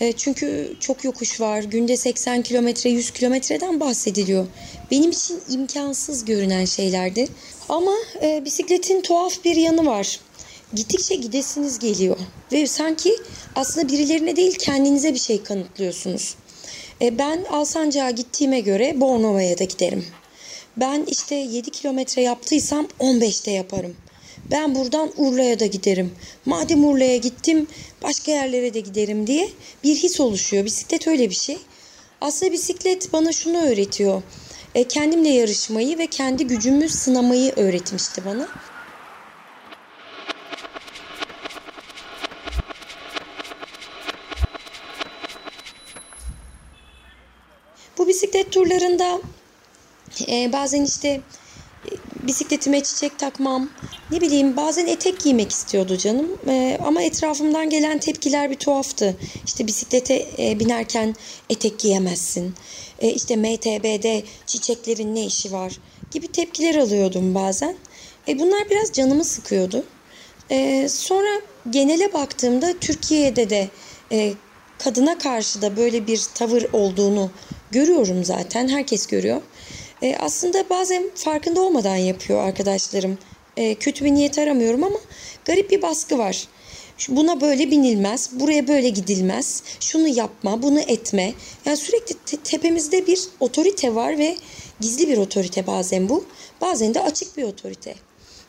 [0.00, 1.62] E, çünkü çok yokuş var.
[1.62, 4.46] Günde 80 kilometre 100 kilometreden bahsediliyor.
[4.90, 7.28] Benim için imkansız görünen şeylerdi.
[7.68, 10.20] Ama e, bisikletin tuhaf bir yanı var
[10.74, 12.16] gittikçe gidesiniz geliyor.
[12.52, 13.16] Ve sanki
[13.56, 16.34] aslında birilerine değil kendinize bir şey kanıtlıyorsunuz.
[17.02, 20.06] E, ben Alsancak'a gittiğime göre Bornova'ya da giderim.
[20.76, 23.96] Ben işte 7 kilometre yaptıysam 15'te yaparım.
[24.50, 26.12] Ben buradan Urla'ya da giderim.
[26.46, 27.66] Madem Urla'ya gittim
[28.02, 29.48] başka yerlere de giderim diye
[29.84, 30.64] bir his oluşuyor.
[30.64, 31.58] Bisiklet öyle bir şey.
[32.20, 34.22] Aslında bisiklet bana şunu öğretiyor.
[34.74, 38.48] E, kendimle yarışmayı ve kendi gücümü sınamayı öğretmişti bana.
[48.22, 49.20] Bisiklet turlarında
[50.28, 51.90] e, bazen işte e,
[52.26, 53.68] bisikletime çiçek takmam,
[54.10, 56.38] ne bileyim bazen etek giymek istiyordu canım.
[56.48, 59.16] E, ama etrafımdan gelen tepkiler bir tuhaftı.
[59.46, 61.14] İşte bisiklete e, binerken
[61.50, 62.54] etek giyemezsin.
[62.98, 65.78] E, işte MTB'de çiçeklerin ne işi var
[66.10, 67.76] gibi tepkiler alıyordum bazen.
[68.28, 69.84] E, bunlar biraz canımı sıkıyordu.
[70.50, 73.68] E, sonra genele baktığımda Türkiye'de de
[74.12, 74.34] e,
[74.84, 77.30] kadına karşı da böyle bir tavır olduğunu
[77.70, 78.68] görüyorum zaten.
[78.68, 79.42] Herkes görüyor.
[80.02, 83.18] E, aslında bazen farkında olmadan yapıyor arkadaşlarım.
[83.56, 84.98] E, kötü bir niyet aramıyorum ama
[85.44, 86.48] garip bir baskı var.
[87.08, 91.32] buna böyle binilmez, buraya böyle gidilmez, şunu yapma, bunu etme.
[91.64, 94.36] Yani sürekli te- tepemizde bir otorite var ve
[94.80, 96.24] gizli bir otorite bazen bu.
[96.60, 97.94] Bazen de açık bir otorite.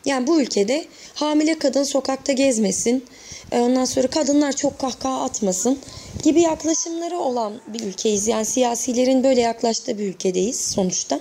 [0.04, 3.04] Yani bu ülkede hamile kadın sokakta gezmesin,
[3.52, 5.78] ondan sonra kadınlar çok kahkaha atmasın
[6.22, 8.28] gibi yaklaşımları olan bir ülkeyiz.
[8.28, 11.20] Yani siyasilerin böyle yaklaştığı bir ülkedeyiz sonuçta.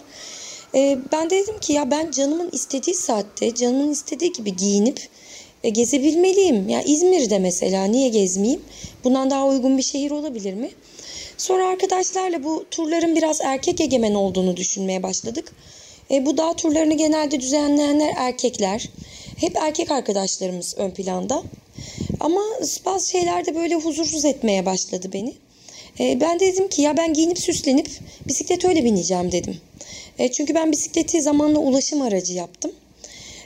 [0.75, 5.07] E, ben de dedim ki ya ben canımın istediği saatte, canımın istediği gibi giyinip
[5.63, 6.69] e, gezebilmeliyim.
[6.69, 8.61] Ya İzmir'de mesela niye gezmeyeyim?
[9.03, 10.69] Bundan daha uygun bir şehir olabilir mi?
[11.37, 15.51] Sonra arkadaşlarla bu turların biraz erkek egemen olduğunu düşünmeye başladık.
[16.11, 18.89] E, bu dağ turlarını genelde düzenleyenler erkekler.
[19.37, 21.43] Hep erkek arkadaşlarımız ön planda.
[22.19, 22.41] Ama
[22.85, 25.33] bazı şeyler de böyle huzursuz etmeye başladı beni.
[25.99, 27.89] E, ben de dedim ki ya ben giyinip süslenip
[28.27, 29.57] bisiklet öyle bineceğim dedim.
[30.19, 32.71] E, çünkü ben bisikleti zamanla ulaşım aracı yaptım.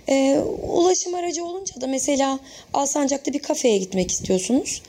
[0.10, 2.40] E, ulaşım aracı olunca da mesela
[2.74, 4.82] Alsancak'ta bir kafeye gitmek istiyorsunuz.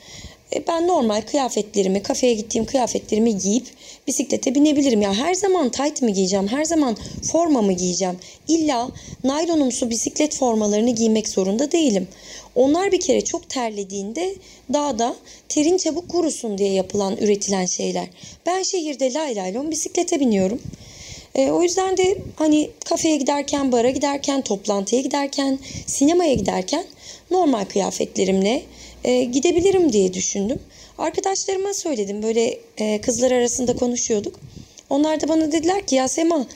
[0.55, 3.67] E, ben normal kıyafetlerimi, kafeye gittiğim kıyafetlerimi giyip
[4.09, 5.01] bisiklete binebilirim.
[5.01, 6.97] Ya her zaman tight mı giyeceğim, her zaman
[7.31, 8.15] forma mı giyeceğim?
[8.47, 8.91] İlla
[9.23, 12.07] naylonumsu bisiklet formalarını giymek zorunda değilim.
[12.55, 14.35] Onlar bir kere çok terlediğinde
[14.73, 15.15] dağda
[15.49, 18.07] terin çabuk kurusun diye yapılan, üretilen şeyler.
[18.45, 20.61] Ben şehirde lay laylon bisiklete biniyorum.
[21.35, 26.83] E, o yüzden de hani kafeye giderken, bara giderken, toplantıya giderken, sinemaya giderken
[27.31, 28.61] normal kıyafetlerimle
[29.03, 30.59] e, gidebilirim diye düşündüm.
[30.99, 34.39] Arkadaşlarıma söyledim böyle e, kızlar arasında konuşuyorduk.
[34.89, 36.47] Onlar da bana dediler ki ya Sema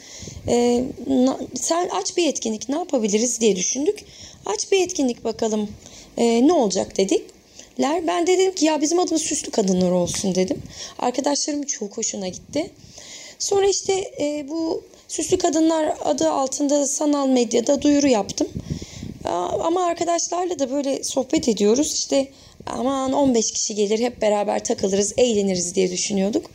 [0.47, 3.99] e, na, sen aç bir etkinlik ne yapabiliriz diye düşündük.
[4.45, 5.69] Aç bir etkinlik bakalım
[6.17, 7.21] e, ne olacak dedik.
[7.79, 10.61] Ben de dedim ki ya bizim adımız süslü kadınlar olsun dedim.
[10.99, 12.71] Arkadaşlarım çok hoşuna gitti.
[13.39, 18.47] Sonra işte e, bu süslü kadınlar adı altında sanal medyada duyuru yaptım.
[19.63, 21.93] Ama arkadaşlarla da böyle sohbet ediyoruz.
[21.93, 22.27] İşte
[22.67, 26.45] aman 15 kişi gelir hep beraber takılırız, eğleniriz diye düşünüyorduk.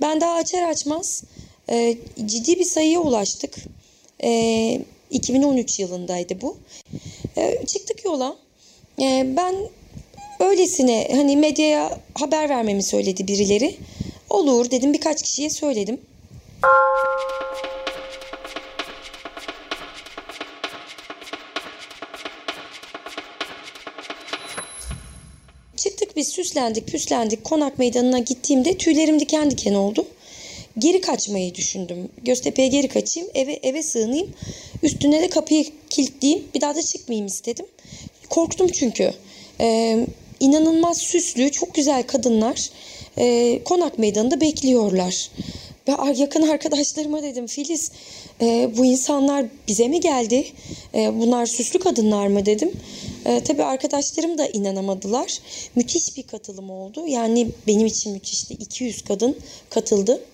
[0.00, 1.24] Ben daha açar açmaz
[1.70, 3.54] e, ciddi bir sayıya ulaştık.
[4.24, 6.56] E, 2013 yılındaydı bu.
[7.36, 8.36] E, çıktık yola.
[9.00, 9.54] E, ben
[10.40, 13.76] öylesine hani medyaya haber vermemi söyledi birileri.
[14.30, 16.00] Olur dedim birkaç kişiye söyledim.
[26.16, 30.06] Biz süslendik püslendik konak meydanına gittiğimde tüylerim diken diken oldu.
[30.78, 32.08] Geri kaçmayı düşündüm.
[32.24, 34.34] Göztepe'ye geri kaçayım eve eve sığınayım.
[34.82, 37.66] Üstüne de kapıyı kilitleyeyim bir daha da çıkmayayım istedim.
[38.30, 39.12] Korktum çünkü.
[39.60, 40.06] Ee,
[40.40, 42.70] inanılmaz süslü çok güzel kadınlar
[43.18, 45.30] e, konak meydanında bekliyorlar.
[45.88, 47.92] Ve yakın arkadaşlarıma dedim Filiz
[48.40, 50.46] e, bu insanlar bize mi geldi?
[50.94, 52.72] E, bunlar süslü kadınlar mı dedim.
[53.26, 55.38] E, tabii arkadaşlarım da inanamadılar.
[55.76, 57.06] Müthiş bir katılım oldu.
[57.06, 58.54] Yani benim için müthişti.
[58.54, 59.36] 200 kadın
[59.70, 60.24] katıldı.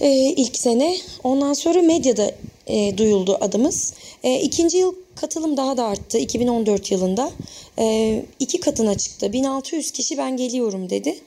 [0.00, 0.96] E, ilk sene.
[1.24, 2.32] Ondan sonra medyada
[2.66, 3.94] e, duyuldu adımız.
[4.22, 6.18] E, ikinci yıl katılım daha da arttı.
[6.18, 7.30] 2014 yılında.
[7.78, 9.32] E, iki katına çıktı.
[9.32, 11.18] 1600 kişi ben geliyorum dedi.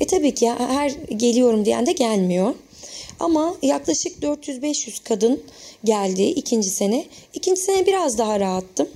[0.00, 2.54] E tabii ki her geliyorum diyen de gelmiyor.
[3.20, 5.42] Ama yaklaşık 400-500 kadın
[5.84, 7.04] geldi ikinci sene.
[7.34, 8.88] İkinci sene biraz daha rahattım.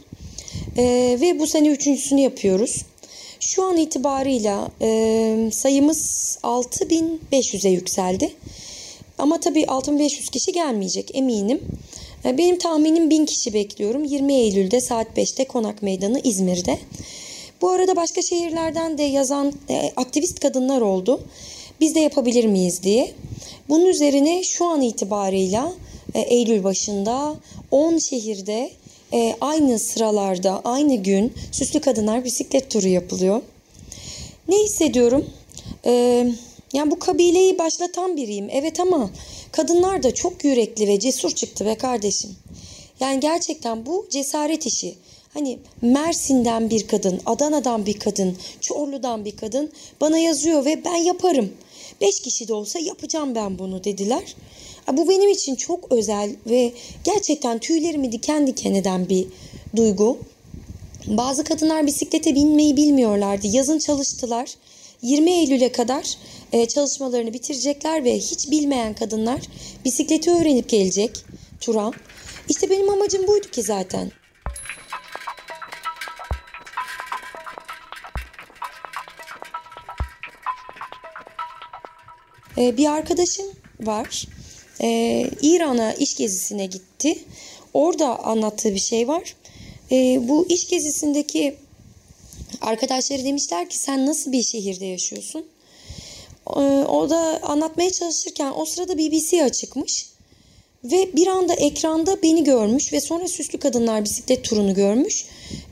[0.79, 2.83] E, ve bu sene üçüncüsünü yapıyoruz.
[3.41, 8.33] Şu an itibarıyla e, sayımız 6500'e yükseldi.
[9.19, 11.61] Ama tabii 6500 kişi gelmeyecek eminim.
[12.25, 14.05] E, benim tahminim 1000 kişi bekliyorum.
[14.05, 16.79] 20 Eylül'de saat 5'te Konak Meydanı İzmir'de.
[17.63, 21.21] Bu arada başka şehirlerden de yazan e, aktivist kadınlar oldu.
[21.81, 23.13] Biz de yapabilir miyiz diye.
[23.69, 25.73] Bunun üzerine şu an itibarıyla
[26.15, 27.37] e, Eylül başında
[27.71, 28.71] 10 şehirde
[29.15, 33.43] e, aynı sıralarda aynı gün süslü kadınlar bisiklet turu yapılıyor.
[34.49, 35.27] Ne hissediyorum?
[35.87, 35.93] E,
[36.73, 39.11] yani bu kabileyi başlatan biriyim evet ama
[39.53, 42.37] kadınlar da çok yürekli ve cesur çıktı be kardeşim.
[43.01, 44.95] Yani gerçekten bu cesaret işi.
[45.35, 51.53] Hani Mersin'den bir kadın, Adana'dan bir kadın, Çorlu'dan bir kadın bana yazıyor ve ben yaparım.
[52.01, 54.35] Beş kişi de olsa yapacağım ben bunu dediler.
[54.93, 56.73] Bu benim için çok özel ve
[57.05, 59.27] gerçekten tüylerimi diken diken eden bir
[59.77, 60.19] duygu.
[61.07, 63.47] Bazı kadınlar bisiklete binmeyi bilmiyorlardı.
[63.47, 64.55] Yazın çalıştılar.
[65.03, 66.17] 20 Eylül'e kadar
[66.53, 69.41] e, çalışmalarını bitirecekler ve hiç bilmeyen kadınlar
[69.85, 71.25] bisikleti öğrenip gelecek
[71.61, 71.91] tura.
[72.49, 74.13] İşte benim amacım buydu ki zaten.
[82.59, 83.47] E, bir arkadaşım
[83.81, 84.27] var.
[84.83, 87.19] E, İran'a iş gezisine gitti.
[87.75, 89.37] Orada anlattığı bir şey var.
[89.93, 91.57] E, bu iş gezisindeki
[92.61, 95.47] Arkadaşları demişler ki sen nasıl bir şehirde yaşıyorsun?
[96.57, 100.07] Ee, o da anlatmaya çalışırken o sırada BBC açıkmış.
[100.85, 105.25] Ve bir anda ekranda beni görmüş ve sonra Süslü Kadınlar bisiklet turunu görmüş.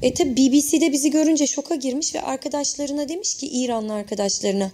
[0.03, 4.71] E tabi BBC'de bizi görünce şoka girmiş ve arkadaşlarına demiş ki İranlı arkadaşlarına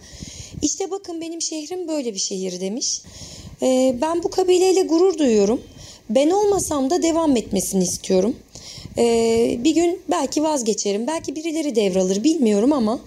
[0.63, 3.03] işte bakın benim şehrim böyle bir şehir demiş.
[3.63, 5.61] E, ben bu kabileyle gurur duyuyorum.
[6.11, 8.37] Ben olmasam da devam etmesini istiyorum.
[8.99, 9.05] E,
[9.65, 11.07] bir gün belki vazgeçerim.
[11.07, 13.01] Belki birileri devralır bilmiyorum ama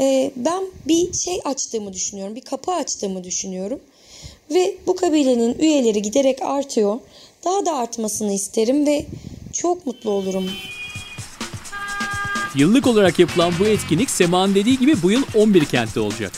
[0.00, 2.36] e, ben bir şey açtığımı düşünüyorum.
[2.36, 3.80] Bir kapı açtığımı düşünüyorum.
[4.50, 6.98] Ve bu kabilenin üyeleri giderek artıyor.
[7.44, 9.06] Daha da artmasını isterim ve
[9.52, 10.50] çok mutlu olurum.
[12.56, 16.32] Yıllık olarak yapılan bu etkinlik Sema'nın dediği gibi bu yıl 11 kentte olacak.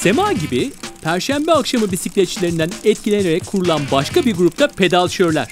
[0.00, 0.70] Sema gibi
[1.02, 5.48] Perşembe akşamı bisikletçilerinden etkilenerek kurulan başka bir grupta pedalşörler.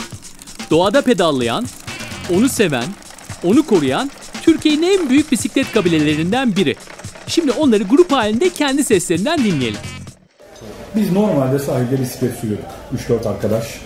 [0.71, 1.67] Doğada pedallayan,
[2.35, 2.85] onu seven,
[3.45, 4.11] onu koruyan
[4.43, 6.77] Türkiye'nin en büyük bisiklet kabilelerinden biri.
[7.27, 9.81] Şimdi onları grup halinde kendi seslerinden dinleyelim.
[10.97, 12.67] Biz normalde sahilde bisiklet sürüyorduk.
[13.09, 13.81] 3-4 arkadaş.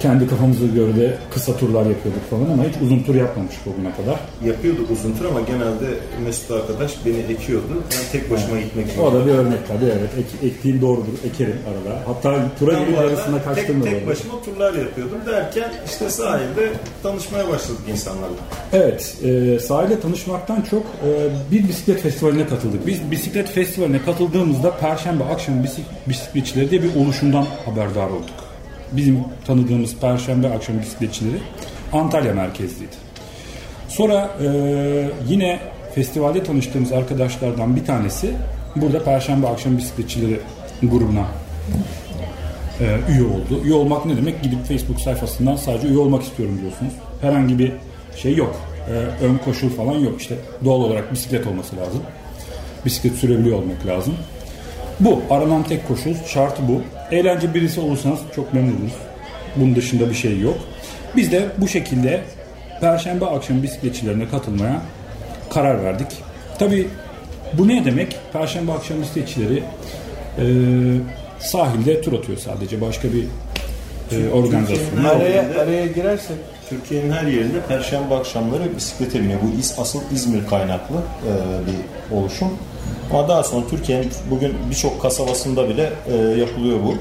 [0.00, 4.18] Kendi kafamıza göre de kısa turlar yapıyorduk falan ama hiç uzun tur yapmamıştık bugüne kadar.
[4.44, 5.86] Yapıyorduk uzun tur ama genelde
[6.24, 7.82] Mesut arkadaş beni ekiyordu.
[7.90, 9.20] Ben tek başıma gitmek O zorunda.
[9.20, 10.10] da bir örnek tabii evet.
[10.18, 11.12] Ek, ektiğin doğrudur.
[11.26, 11.98] Ekerim arada.
[12.06, 16.70] Hatta tura Ben arasında kaçtım da tek, tek başıma turlar yapıyordum derken işte sahilde
[17.02, 18.36] tanışmaya başladık insanlarla.
[18.72, 21.08] Evet, e, sahilde tanışmaktan çok e,
[21.52, 22.86] bir bisiklet festivaline katıldık.
[22.86, 28.47] Biz bisiklet festivaline katıldığımızda Perşembe akşamı bisik- bisikletçileri diye bir oluşumdan haberdar olduk.
[28.92, 31.38] Bizim tanıdığımız Perşembe akşamı bisikletçileri
[31.92, 32.96] Antalya merkezliydi.
[33.88, 34.48] Sonra e,
[35.28, 35.60] yine
[35.94, 38.34] festivalde tanıştığımız arkadaşlardan bir tanesi
[38.76, 40.40] burada Perşembe akşam bisikletçileri
[40.82, 41.26] grubuna
[42.80, 43.64] e, üye oldu.
[43.64, 44.42] Üye olmak ne demek?
[44.42, 46.92] Gidip Facebook sayfasından sadece üye olmak istiyorum diyorsunuz.
[47.20, 47.72] Herhangi bir
[48.16, 48.56] şey yok.
[48.88, 50.20] E, ön koşul falan yok.
[50.20, 52.00] İşte doğal olarak bisiklet olması lazım.
[52.84, 54.14] Bisiklet sürebiliyor olmak lazım.
[55.00, 55.22] Bu.
[55.30, 56.14] Aranan tek koşul.
[56.26, 56.82] Şartı bu.
[57.14, 58.92] Eğlence birisi olursanız çok memnunuz.
[59.56, 60.58] Bunun dışında bir şey yok.
[61.16, 62.20] Biz de bu şekilde
[62.80, 64.82] Perşembe akşam bisikletçilerine katılmaya
[65.50, 66.08] karar verdik.
[66.58, 66.88] Tabii
[67.52, 68.16] bu ne demek?
[68.32, 69.62] Perşembe akşam bisikletçileri
[70.38, 70.44] e,
[71.38, 72.80] sahilde tur atıyor sadece.
[72.80, 73.24] Başka bir
[74.12, 75.04] e, organizasyon.
[75.04, 76.36] Araya, araya girersek
[76.68, 79.40] Türkiye'nin her yerinde Perşembe akşamları bisiklete biniyor.
[79.42, 81.32] Bu is, asıl İzmir kaynaklı e,
[81.66, 82.48] bir oluşum.
[83.12, 86.94] Ama daha sonra Türkiye'nin bugün birçok kasabasında bile e, yapılıyor bu.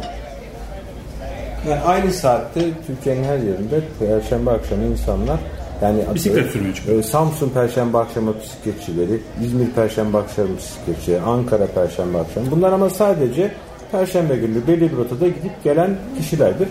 [1.70, 5.40] yani aynı saatte Türkiye'nin her yerinde Perşembe akşamı insanlar
[5.82, 7.00] yani Bisiklet sürmeye çıkıyor.
[7.00, 12.52] e, Samsun Perşembe akşamı bisikletçileri, İzmir Perşembe akşamı bisikletçileri, Ankara Perşembe akşamı.
[12.52, 13.52] Bunlar ama sadece
[13.92, 16.68] Perşembe günü belli bir rotada gidip gelen kişilerdir.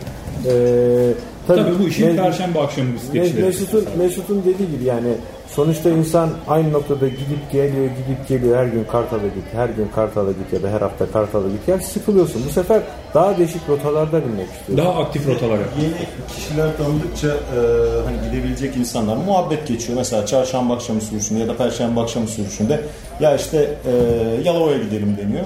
[0.46, 1.12] Ee,
[1.46, 3.44] Tabii bu işin Perşembe akşamı bisikletçileri.
[3.44, 5.08] Mesut'un, Mesut'un dediği gibi yani
[5.56, 8.56] sonuçta insan aynı noktada gidip geliyor, gidip geliyor.
[8.58, 11.68] Her gün Kartal'a git, her gün Kartal'a git ya da her hafta Kartal'a git.
[11.68, 12.42] Yani sıkılıyorsun.
[12.48, 12.82] Bu sefer
[13.14, 14.76] daha değişik rotalarda binmek istiyorsun.
[14.76, 15.62] Daha aktif rotalara.
[15.82, 15.92] Yeni
[16.36, 17.58] kişiler tanıdıkça e,
[18.04, 19.98] hani gidebilecek insanlar muhabbet geçiyor.
[19.98, 22.80] Mesela çarşamba akşamı sürüşünde ya da perşembe akşamı sürüşünde
[23.20, 23.92] ya işte e,
[24.44, 25.44] Yalova'ya gidelim deniyor.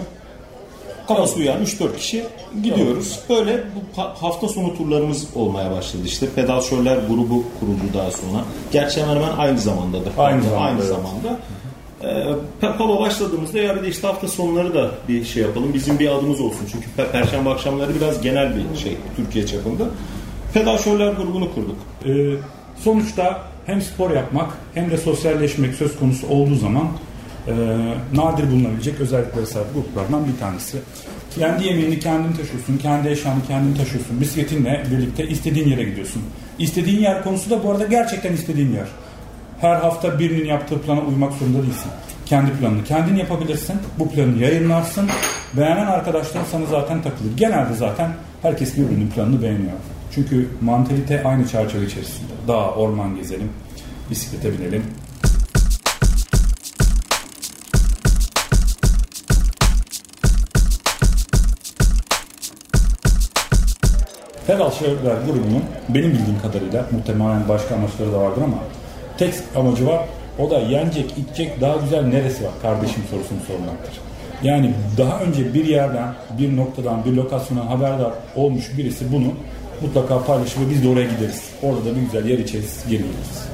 [1.11, 2.25] Kafası uyan 3-4 kişi
[2.63, 3.19] gidiyoruz.
[3.29, 6.03] Böyle bu ha- hafta sonu turlarımız olmaya başladı.
[6.07, 8.45] İşte pedalşörler grubu kuruldu daha sonra.
[8.73, 10.13] Gerçi hemen hemen aynı zamandadır.
[10.19, 10.89] Aynı zamanda, Aynı evet.
[10.89, 11.39] zamanda.
[12.79, 15.75] Palo başladığımızda ya bir de işte hafta sonları da bir şey yapalım.
[15.75, 16.67] Bizim bir adımız olsun.
[16.73, 19.85] Çünkü pe- Perşembe akşamları biraz genel bir şey Türkiye çapında.
[20.55, 21.77] Pedalşörler grubunu kurduk.
[22.07, 22.11] Ee,
[22.85, 26.89] sonuçta hem spor yapmak hem de sosyalleşmek söz konusu olduğu zaman
[27.51, 30.79] e, nadir bulunabilecek özelliklere sahip gruplardan bir tanesi.
[31.35, 34.21] Kendi yemeğini kendin taşıyorsun, kendi eşyanı kendin taşıyorsun.
[34.21, 36.23] Bisikletinle birlikte istediğin yere gidiyorsun.
[36.59, 38.87] İstediğin yer konusu da bu arada gerçekten istediğin yer.
[39.61, 41.91] Her hafta birinin yaptığı plana uymak zorunda değilsin.
[42.27, 43.77] Kendi planını kendin yapabilirsin.
[43.99, 45.09] Bu planı yayınlarsın.
[45.57, 47.37] Beğenen arkadaşlar sana zaten takılır.
[47.37, 48.11] Genelde zaten
[48.43, 49.73] herkes birbirinin planını beğeniyor.
[50.15, 52.33] Çünkü mantalite aynı çerçeve içerisinde.
[52.49, 53.49] Dağ, orman gezelim,
[54.11, 54.83] bisiklete binelim.
[64.47, 68.59] Pedal Şehirler grubunun benim bildiğim kadarıyla muhtemelen başka amaçları da vardır ama
[69.19, 70.01] tek amacı var.
[70.39, 73.95] O da yenecek, içecek daha güzel neresi var kardeşim sorusunu sormaktır.
[74.43, 79.33] Yani daha önce bir yerden, bir noktadan, bir lokasyondan haberdar olmuş birisi bunu
[79.81, 81.43] mutlaka paylaşır ve biz de oraya gideriz.
[81.63, 83.49] Orada da bir güzel yer içeriz, geri geliriz.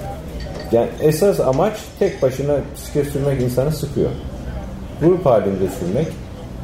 [0.73, 4.11] Yani esas amaç tek başına bisiklet sürmek insanı sıkıyor.
[5.01, 6.07] Grup halinde sürmek.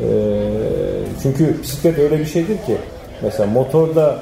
[0.01, 0.05] Ee,
[1.23, 2.77] çünkü bisiklet öyle bir şeydir ki
[3.23, 4.19] mesela motorda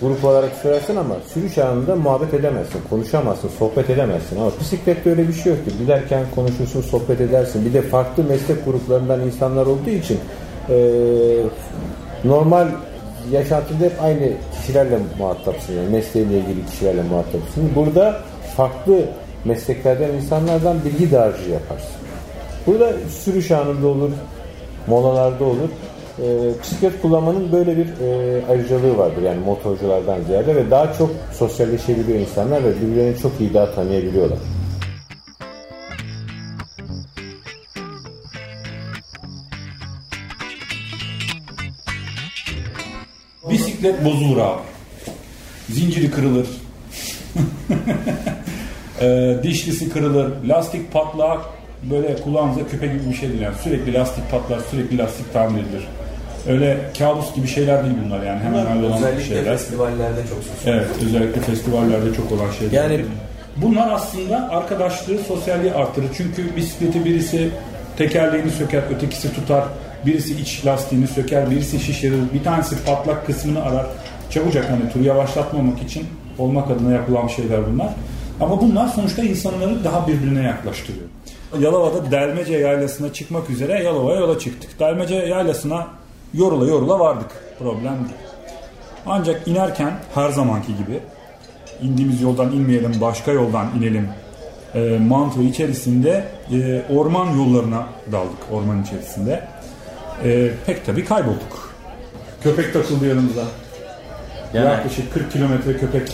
[0.00, 4.40] grup olarak sürersin ama sürüş anında muhabbet edemezsin, konuşamazsın, sohbet edemezsin.
[4.40, 5.78] Ama bisiklette öyle bir şey yok ki.
[5.78, 7.64] Giderken konuşursun, sohbet edersin.
[7.64, 10.18] Bir de farklı meslek gruplarından insanlar olduğu için
[10.68, 10.76] e,
[12.24, 12.68] normal
[13.32, 15.74] yaşantında hep aynı kişilerle muhatapsın.
[15.74, 17.70] Yani mesleğiyle ilgili kişilerle muhatapsın.
[17.74, 18.20] Burada
[18.56, 19.04] farklı
[19.44, 21.96] mesleklerden insanlardan bilgi dağarcığı yaparsın.
[22.66, 22.92] Burada
[23.24, 24.10] sürüş anında olur,
[24.86, 25.68] molalarda olur.
[26.22, 32.18] E, bisiklet kullanmanın böyle bir e, ayrıcalığı vardır yani motorculardan ziyade ve daha çok sosyalleşebiliyor
[32.18, 34.38] insanlar ve birbirlerini çok iyi daha tanıyabiliyorlar.
[43.50, 44.60] Bisiklet bozulur abi.
[45.68, 46.46] Zinciri kırılır.
[49.00, 50.32] e, dişlisi kırılır.
[50.48, 51.38] Lastik patlar.
[51.90, 53.42] Böyle kulağınıza küpe gibi bir şey değil.
[53.62, 55.88] Sürekli lastik patlar, sürekli lastik tamir edilir.
[56.48, 58.40] Öyle kabus gibi şeyler değil bunlar yani.
[58.40, 59.44] Hemen Özellikle şeyler.
[59.44, 62.82] festivallerde çok söz Evet, özellikle festivallerde çok olan şeyler.
[62.82, 63.04] Yani-
[63.56, 66.06] bunlar aslında arkadaşlığı, sosyalliği artırır.
[66.16, 67.48] Çünkü bisikleti birisi
[67.96, 69.64] tekerleğini söker, ötekisi tutar.
[70.06, 72.18] Birisi iç lastiğini söker, birisi şişirir.
[72.34, 73.86] Bir tanesi patlak kısmını arar.
[74.30, 76.06] Çabucak hani turu yavaşlatmamak için
[76.38, 77.88] olmak adına yapılan şeyler bunlar.
[78.40, 81.04] Ama bunlar sonuçta insanları daha birbirine yaklaştırıyor.
[81.60, 84.80] Yalova'da Delmece Yaylası'na çıkmak üzere Yalova'ya yola çıktık.
[84.80, 85.86] Delmece Yaylası'na
[86.34, 87.30] yorula yorula vardık.
[87.58, 88.20] Problem değil.
[89.06, 91.00] Ancak inerken her zamanki gibi
[91.82, 94.08] indiğimiz yoldan inmeyelim, başka yoldan inelim
[94.74, 99.44] e, mantığı içerisinde e, orman yollarına daldık orman içerisinde.
[100.24, 101.74] E, pek tabii kaybolduk.
[102.42, 103.44] Köpek takıldı yanımıza.
[104.54, 106.12] Yaklaşık 40 kilometre köpek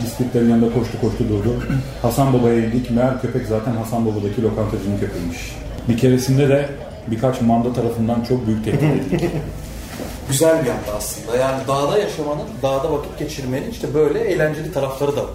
[0.00, 1.62] bisikletlerin yanında koştu koştu durdu.
[2.02, 2.90] Hasan Baba'ya indik.
[2.90, 5.56] Meğer köpek zaten Hasan Baba'daki lokantacının köpeğiymiş.
[5.88, 6.68] Bir keresinde de
[7.06, 8.82] birkaç manda tarafından çok büyük tehdit
[9.12, 9.30] edildik.
[10.28, 11.36] Güzel bir yanda aslında.
[11.36, 15.30] Yani dağda yaşamanın, dağda vakit geçirmenin işte böyle eğlenceli tarafları da var.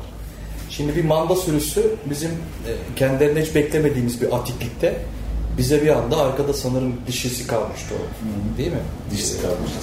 [0.69, 4.97] Şimdi bir manda sürüsü bizim e, kendilerine hiç beklemediğimiz bir atiklikte
[5.57, 8.57] bize bir anda arkada sanırım dişisi kalmıştı o.
[8.57, 8.79] Değil mi?
[9.11, 9.79] Dişisi kalmıştı.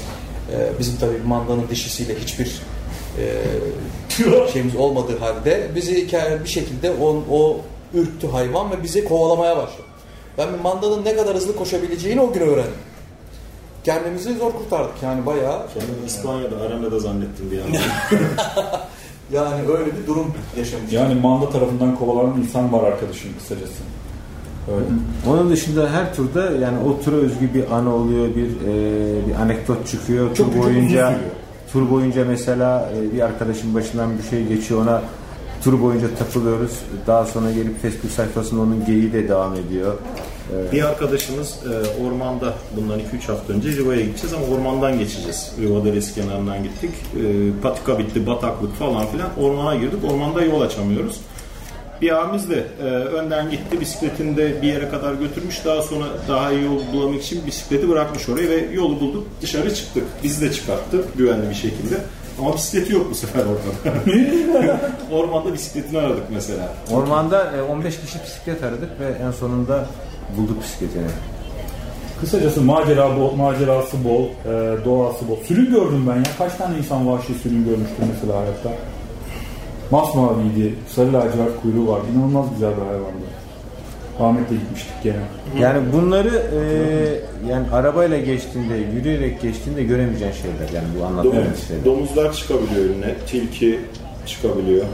[0.53, 2.63] Ee, bizim tabii mandanın dişisiyle hiçbir
[3.19, 6.09] e, şeyimiz olmadığı halde bizi
[6.45, 7.61] bir şekilde o, o
[7.95, 9.87] ürktü hayvan ve bizi kovalamaya başladı.
[10.39, 12.73] Ben bir mandanın ne kadar hızlı koşabileceğini o gün öğrendim.
[13.85, 15.67] Kendimizi zor kurtardık yani bayağı.
[15.75, 17.79] Kendimi İspanya'da Arena'da zannettim bir anda.
[19.33, 20.93] Yani öyle bir durum yaşamıştık.
[20.93, 23.83] Yani manda tarafından kovalanan insan var arkadaşım kısacası.
[24.75, 24.85] Öyle.
[25.29, 29.87] Onun dışında her turda yani o tura özgü bir anı oluyor, bir e, bir anekdot
[29.87, 30.37] çıkıyor.
[30.37, 31.15] Çok- tur boyunca
[31.73, 35.03] tur boyunca mesela e, bir arkadaşın başından bir şey geçiyor ona
[35.65, 36.73] tur boyunca takılıyoruz.
[37.07, 39.95] Daha sonra gelip Facebook sayfasında onun geyiği de devam ediyor.
[40.73, 45.53] Bir arkadaşımız e, ormanda bundan 2-3 hafta önce Riva'ya gideceğiz ama ormandan geçeceğiz.
[45.61, 46.91] Riva Deresi kenarından gittik.
[46.91, 47.21] E,
[47.63, 49.29] patika bitti, bataklık falan filan.
[49.39, 50.05] Ormana girdik.
[50.11, 51.21] Ormanda yol açamıyoruz.
[52.03, 53.81] Bir abimiz de e, önden gitti.
[53.81, 55.65] Bisikletini de bir yere kadar götürmüş.
[55.65, 59.27] Daha sonra daha iyi yol bulamak için bisikleti bırakmış oraya ve yolu bulduk.
[59.43, 60.05] Dışarı çıktık.
[60.23, 61.97] Bizi de çıkarttı güvenli bir şekilde.
[62.41, 63.95] Ama bisikleti yok bu sefer ortada.
[65.13, 66.69] Ormanda bisikletini aradık mesela.
[66.93, 69.87] Ormanda e, 15 kişi bisiklet aradık ve en sonunda
[70.37, 71.07] bulduk bisikletini.
[72.21, 75.37] Kısacası macera bol, macerası bol, e, doğası bol.
[75.45, 76.23] Sülün gördüm ben ya.
[76.39, 78.71] Kaç tane insan vahşi sülün görmüştüm mesela hayatta.
[79.91, 82.07] Masmaviydi, sarı lacivert kuyruğu vardı.
[82.15, 83.27] İnanılmaz güzel bir hayvandı.
[84.21, 85.17] Ahmet'le gitmiştik gene.
[85.61, 91.85] Yani bunları e, yani arabayla geçtiğinde, yürüyerek geçtiğinde göremeyeceğin şeyler yani bu anlattığım Domuz, şeyler.
[91.85, 93.81] domuzlar çıkabiliyor önüne, tilki
[94.27, 94.85] çıkabiliyor.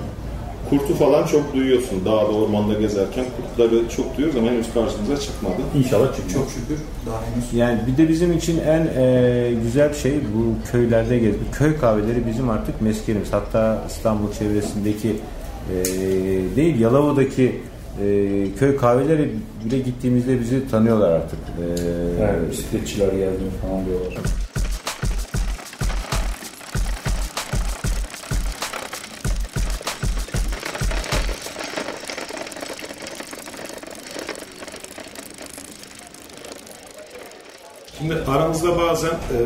[0.70, 2.04] Kurtu falan çok duyuyorsun.
[2.04, 5.54] Dağda, ormanda gezerken kurtları çok duyuyoruz ama henüz karşımıza çıkmadı.
[5.78, 6.32] İnşallah çıkmaz.
[6.34, 7.52] Çok şükür daha henüz.
[7.54, 11.52] Yani bir de bizim için en e, güzel şey bu köylerde gezmek.
[11.52, 13.32] Köy kahveleri bizim artık meskenimiz.
[13.32, 15.16] Hatta İstanbul çevresindeki
[15.72, 15.76] e,
[16.56, 17.60] değil Yalova'daki
[18.04, 19.30] e, köy kahveleri
[19.64, 21.38] bile gittiğimizde bizi tanıyorlar artık.
[21.38, 21.64] E,
[22.20, 24.14] Evet, bisikletçiler geldi falan diyorlar.
[38.08, 39.36] Şimdi aramızda bazen, e,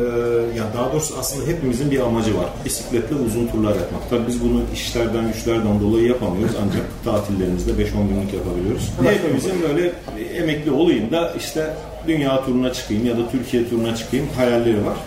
[0.57, 2.45] ya daha doğrusu aslında hepimizin bir amacı var.
[2.65, 4.09] Bisikletle uzun turlar yapmak.
[4.09, 6.55] Tabii biz bunu işlerden, güçlerden dolayı yapamıyoruz.
[6.65, 7.75] Ancak tatillerimizde 5-10
[8.07, 8.91] günlük yapabiliyoruz.
[9.03, 9.93] Hepimizin böyle
[10.37, 11.73] emekli olayım da işte
[12.07, 14.97] dünya turuna çıkayım ya da Türkiye turuna çıkayım hayalleri var.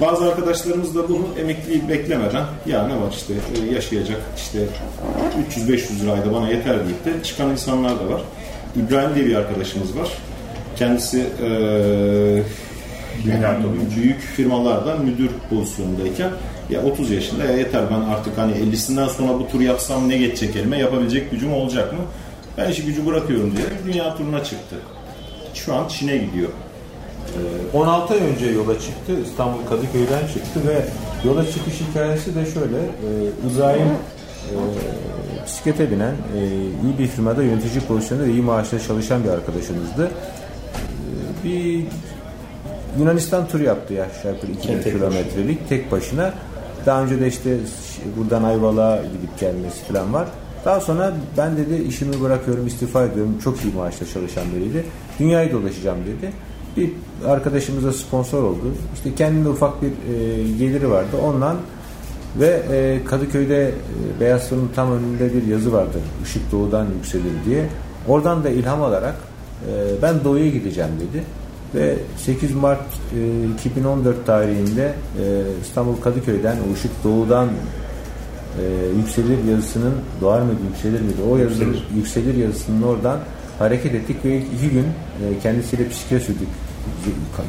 [0.00, 4.58] Bazı arkadaşlarımız da bunu emekliliği beklemeden ya ne var işte e, yaşayacak işte
[5.50, 8.20] 300-500 lirayda bana yeter deyip de çıkan insanlar da var.
[8.76, 10.08] İbrahim diye bir arkadaşımız var.
[10.76, 11.48] Kendisi e,
[13.96, 16.30] büyük firmalardan müdür pozisyonundayken
[16.70, 20.56] Ya 30 yaşında ya yeter ben artık hani 50'sinden sonra bu tur yapsam ne geçecek
[20.56, 21.98] elime yapabilecek gücüm olacak mı?
[22.58, 24.76] Ben işi gücü bırakıyorum diye dünya turuna çıktı.
[25.54, 26.48] Şu an Çin'e gidiyor.
[27.72, 29.12] 16 ay önce yola çıktı.
[29.24, 30.84] İstanbul Kadıköy'den çıktı ve
[31.28, 32.76] yola çıkış hikayesi de şöyle.
[33.52, 36.40] İbrahim e, bisiklete binen, e,
[36.84, 40.10] iyi bir firmada yönetici pozisyonunda iyi maaşla çalışan bir arkadaşımızdı.
[40.10, 41.84] E, bir
[42.98, 46.34] Yunanistan turu yaptı ya aşağı yukarı 2000 kilometrelik tek başına.
[46.86, 47.56] Daha önce de işte
[48.16, 50.28] buradan Ayvalık'a gidip gelmesi falan var.
[50.64, 53.38] Daha sonra ben dedi işimi bırakıyorum, istifa ediyorum.
[53.44, 54.84] Çok iyi maaşla çalışan biriydi.
[55.18, 56.32] Dünyayı dolaşacağım dedi.
[56.76, 56.90] Bir
[57.28, 58.74] arkadaşımıza sponsor oldu.
[58.94, 61.16] İşte kendinde ufak bir e, geliri vardı.
[61.24, 61.56] Ondan
[62.40, 65.98] ve e, Kadıköy'de e, Beyaz Fırın tam önünde bir yazı vardı.
[66.24, 67.66] Işık doğudan yükselir diye.
[68.08, 69.14] Oradan da ilham alarak
[69.68, 71.24] e, ben doğuya gideceğim dedi.
[71.74, 75.24] Ve 8 Mart e, 2014 tarihinde e,
[75.62, 78.62] İstanbul Kadıköy'den ışık doğudan e,
[78.98, 81.22] yükselir yazısının doğar mıydı yükselir miydi?
[81.30, 83.18] O yazının yükselir, yükselir yazısının oradan
[83.58, 86.48] hareket ettik ve ilk iki gün e, kendisiyle bisiklet sürdük.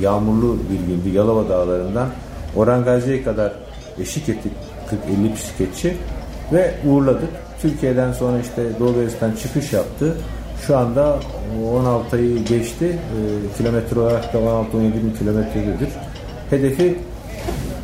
[0.01, 2.07] Yağmurlu bir gündü Yalova dağlarından
[2.55, 3.53] Orhan Gazi'ye kadar
[3.99, 4.51] eşlik ettik
[5.25, 5.97] 40-50 bisikletçi
[6.53, 7.29] ve uğurladık.
[7.61, 10.17] Türkiye'den sonra işte Doğu Beyazıt'tan çıkış yaptı.
[10.67, 11.19] Şu anda
[11.73, 12.85] 16 ayı geçti.
[12.85, 15.89] E, kilometre olarak da 16-17 bin kilometredir.
[16.49, 16.97] Hedefi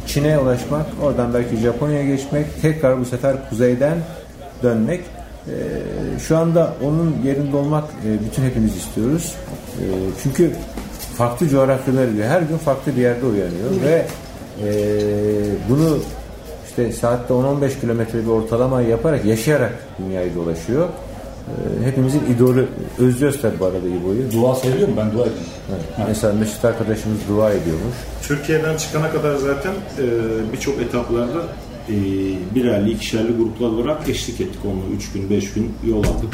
[0.08, 3.98] Çin'e ulaşmak, oradan belki Japonya'ya geçmek, tekrar bu sefer kuzeyden
[4.64, 5.02] dönmek.
[5.48, 5.56] E,
[6.20, 9.36] şu anda onun yerinde olmak e, bütün hepimiz istiyoruz.
[9.80, 9.84] E,
[10.24, 10.52] çünkü
[11.18, 12.28] farklı coğrafyalar diyor.
[12.28, 14.06] Her gün farklı bir yerde uyanıyor ve
[14.64, 14.70] e,
[15.70, 15.98] bunu
[16.70, 20.88] işte saatte 10-15 kilometre bir ortalama yaparak, yaşayarak dünyayı dolaşıyor.
[21.48, 22.68] E, hepimizin idolü
[23.00, 24.32] Özlüyoruz tabi bu arada İbo'yu.
[24.32, 24.94] Dua seviyor mu?
[24.98, 25.44] Ben dua ediyorum.
[25.70, 26.08] Evet.
[26.08, 27.96] Mesela Mesut arkadaşımız dua ediyormuş.
[28.24, 30.04] Türkiye'den çıkana kadar zaten e,
[30.54, 31.42] birçok etaplarda
[31.90, 31.94] e,
[32.56, 34.96] birerli, ikişerli gruplar olarak eşlik ettik onunla.
[34.96, 36.34] 3 gün, 5 gün yol aldık.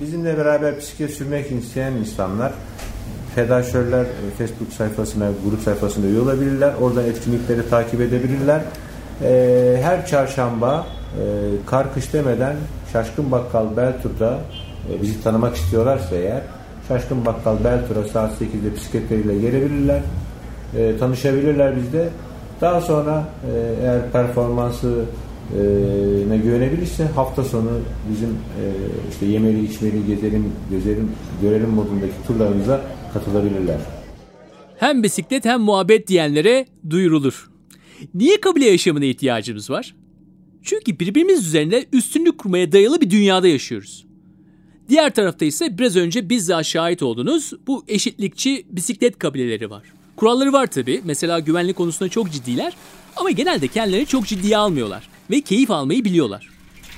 [0.00, 2.52] Bizimle beraber bisiklet sürmek isteyen insanlar
[3.38, 6.72] Fedaşörler e, Facebook sayfasına, grup sayfasında üye olabilirler.
[6.80, 8.60] Oradan etkinlikleri takip edebilirler.
[9.22, 11.22] E, her çarşamba e,
[11.66, 12.56] kar kış demeden
[12.92, 14.38] Şaşkın Bakkal Beltur'da
[15.02, 16.42] bizi tanımak istiyorlarsa eğer
[16.88, 20.00] Şaşkın Bakkal Beltur'a saat 8'de bisikletleriyle gelebilirler.
[21.00, 22.08] Tanışabilirler bizde.
[22.60, 23.24] Daha sonra
[23.82, 25.04] eğer performansı
[26.28, 27.70] ne güvenebilirse hafta sonu
[28.10, 28.38] bizim
[29.10, 31.10] işte yemeli içmeli gezelim gezelim
[31.42, 32.80] görelim modundaki turlarımıza
[33.12, 33.78] katılabilirler.
[34.78, 37.50] Hem bisiklet hem muhabbet diyenlere duyurulur.
[38.14, 39.94] Niye kabile yaşamına ihtiyacımız var?
[40.62, 44.06] Çünkü birbirimiz üzerinde üstünlük kurmaya dayalı bir dünyada yaşıyoruz.
[44.88, 49.82] Diğer tarafta ise biraz önce bizzat şahit olduğunuz bu eşitlikçi bisiklet kabileleri var.
[50.16, 51.00] Kuralları var tabi.
[51.04, 52.72] Mesela güvenlik konusunda çok ciddiler
[53.16, 56.48] ama genelde kendilerini çok ciddiye almıyorlar ve keyif almayı biliyorlar.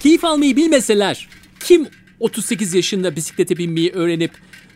[0.01, 1.29] Keyif almayı bilmeseler
[1.65, 1.89] kim
[2.21, 4.31] 38 yaşında bisiklete binmeyi öğrenip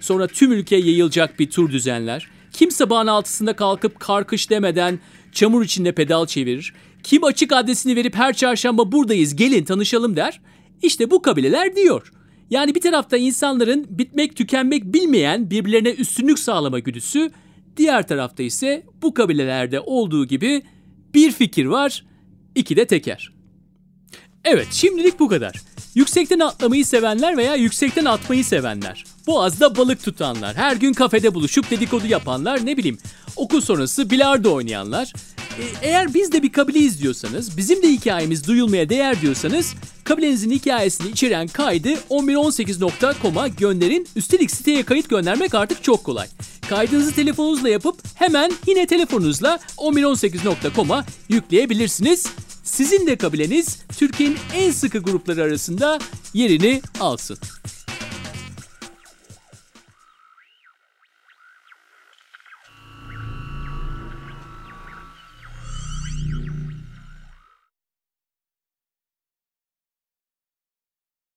[0.05, 2.29] sonra tüm ülkeye yayılacak bir tur düzenler.
[2.53, 4.99] Kim sabahın altısında kalkıp karkış demeden
[5.33, 6.75] çamur içinde pedal çevirir.
[7.03, 10.41] Kim açık adresini verip her çarşamba buradayız gelin tanışalım der.
[10.83, 12.13] İşte bu kabileler diyor.
[12.51, 17.31] Yani bir tarafta insanların bitmek tükenmek bilmeyen birbirlerine üstünlük sağlama güdüsü,
[17.77, 20.63] diğer tarafta ise bu kabilelerde olduğu gibi
[21.15, 22.05] bir fikir var,
[22.55, 23.33] iki de teker.
[24.45, 25.55] Evet şimdilik bu kadar.
[25.95, 29.05] Yüksekten atlamayı sevenler veya yüksekten atmayı sevenler.
[29.27, 32.99] Boğaz'da balık tutanlar, her gün kafede buluşup dedikodu yapanlar, ne bileyim
[33.37, 35.13] okul sonrası bilardo oynayanlar.
[35.59, 41.11] E, eğer biz de bir kabile izliyorsanız, bizim de hikayemiz duyulmaya değer diyorsanız, kabilenizin hikayesini
[41.11, 44.09] içeren kaydı 1118.com'a gönderin.
[44.17, 46.29] Üstelik siteye kayıt göndermek artık çok kolay.
[46.69, 52.27] Kaydınızı telefonunuzla yapıp hemen yine telefonunuzla 1118.com'a yükleyebilirsiniz.
[52.65, 55.99] Sizin de kabileniz Türkiye'nin en sıkı grupları arasında
[56.35, 57.39] yerini alsın.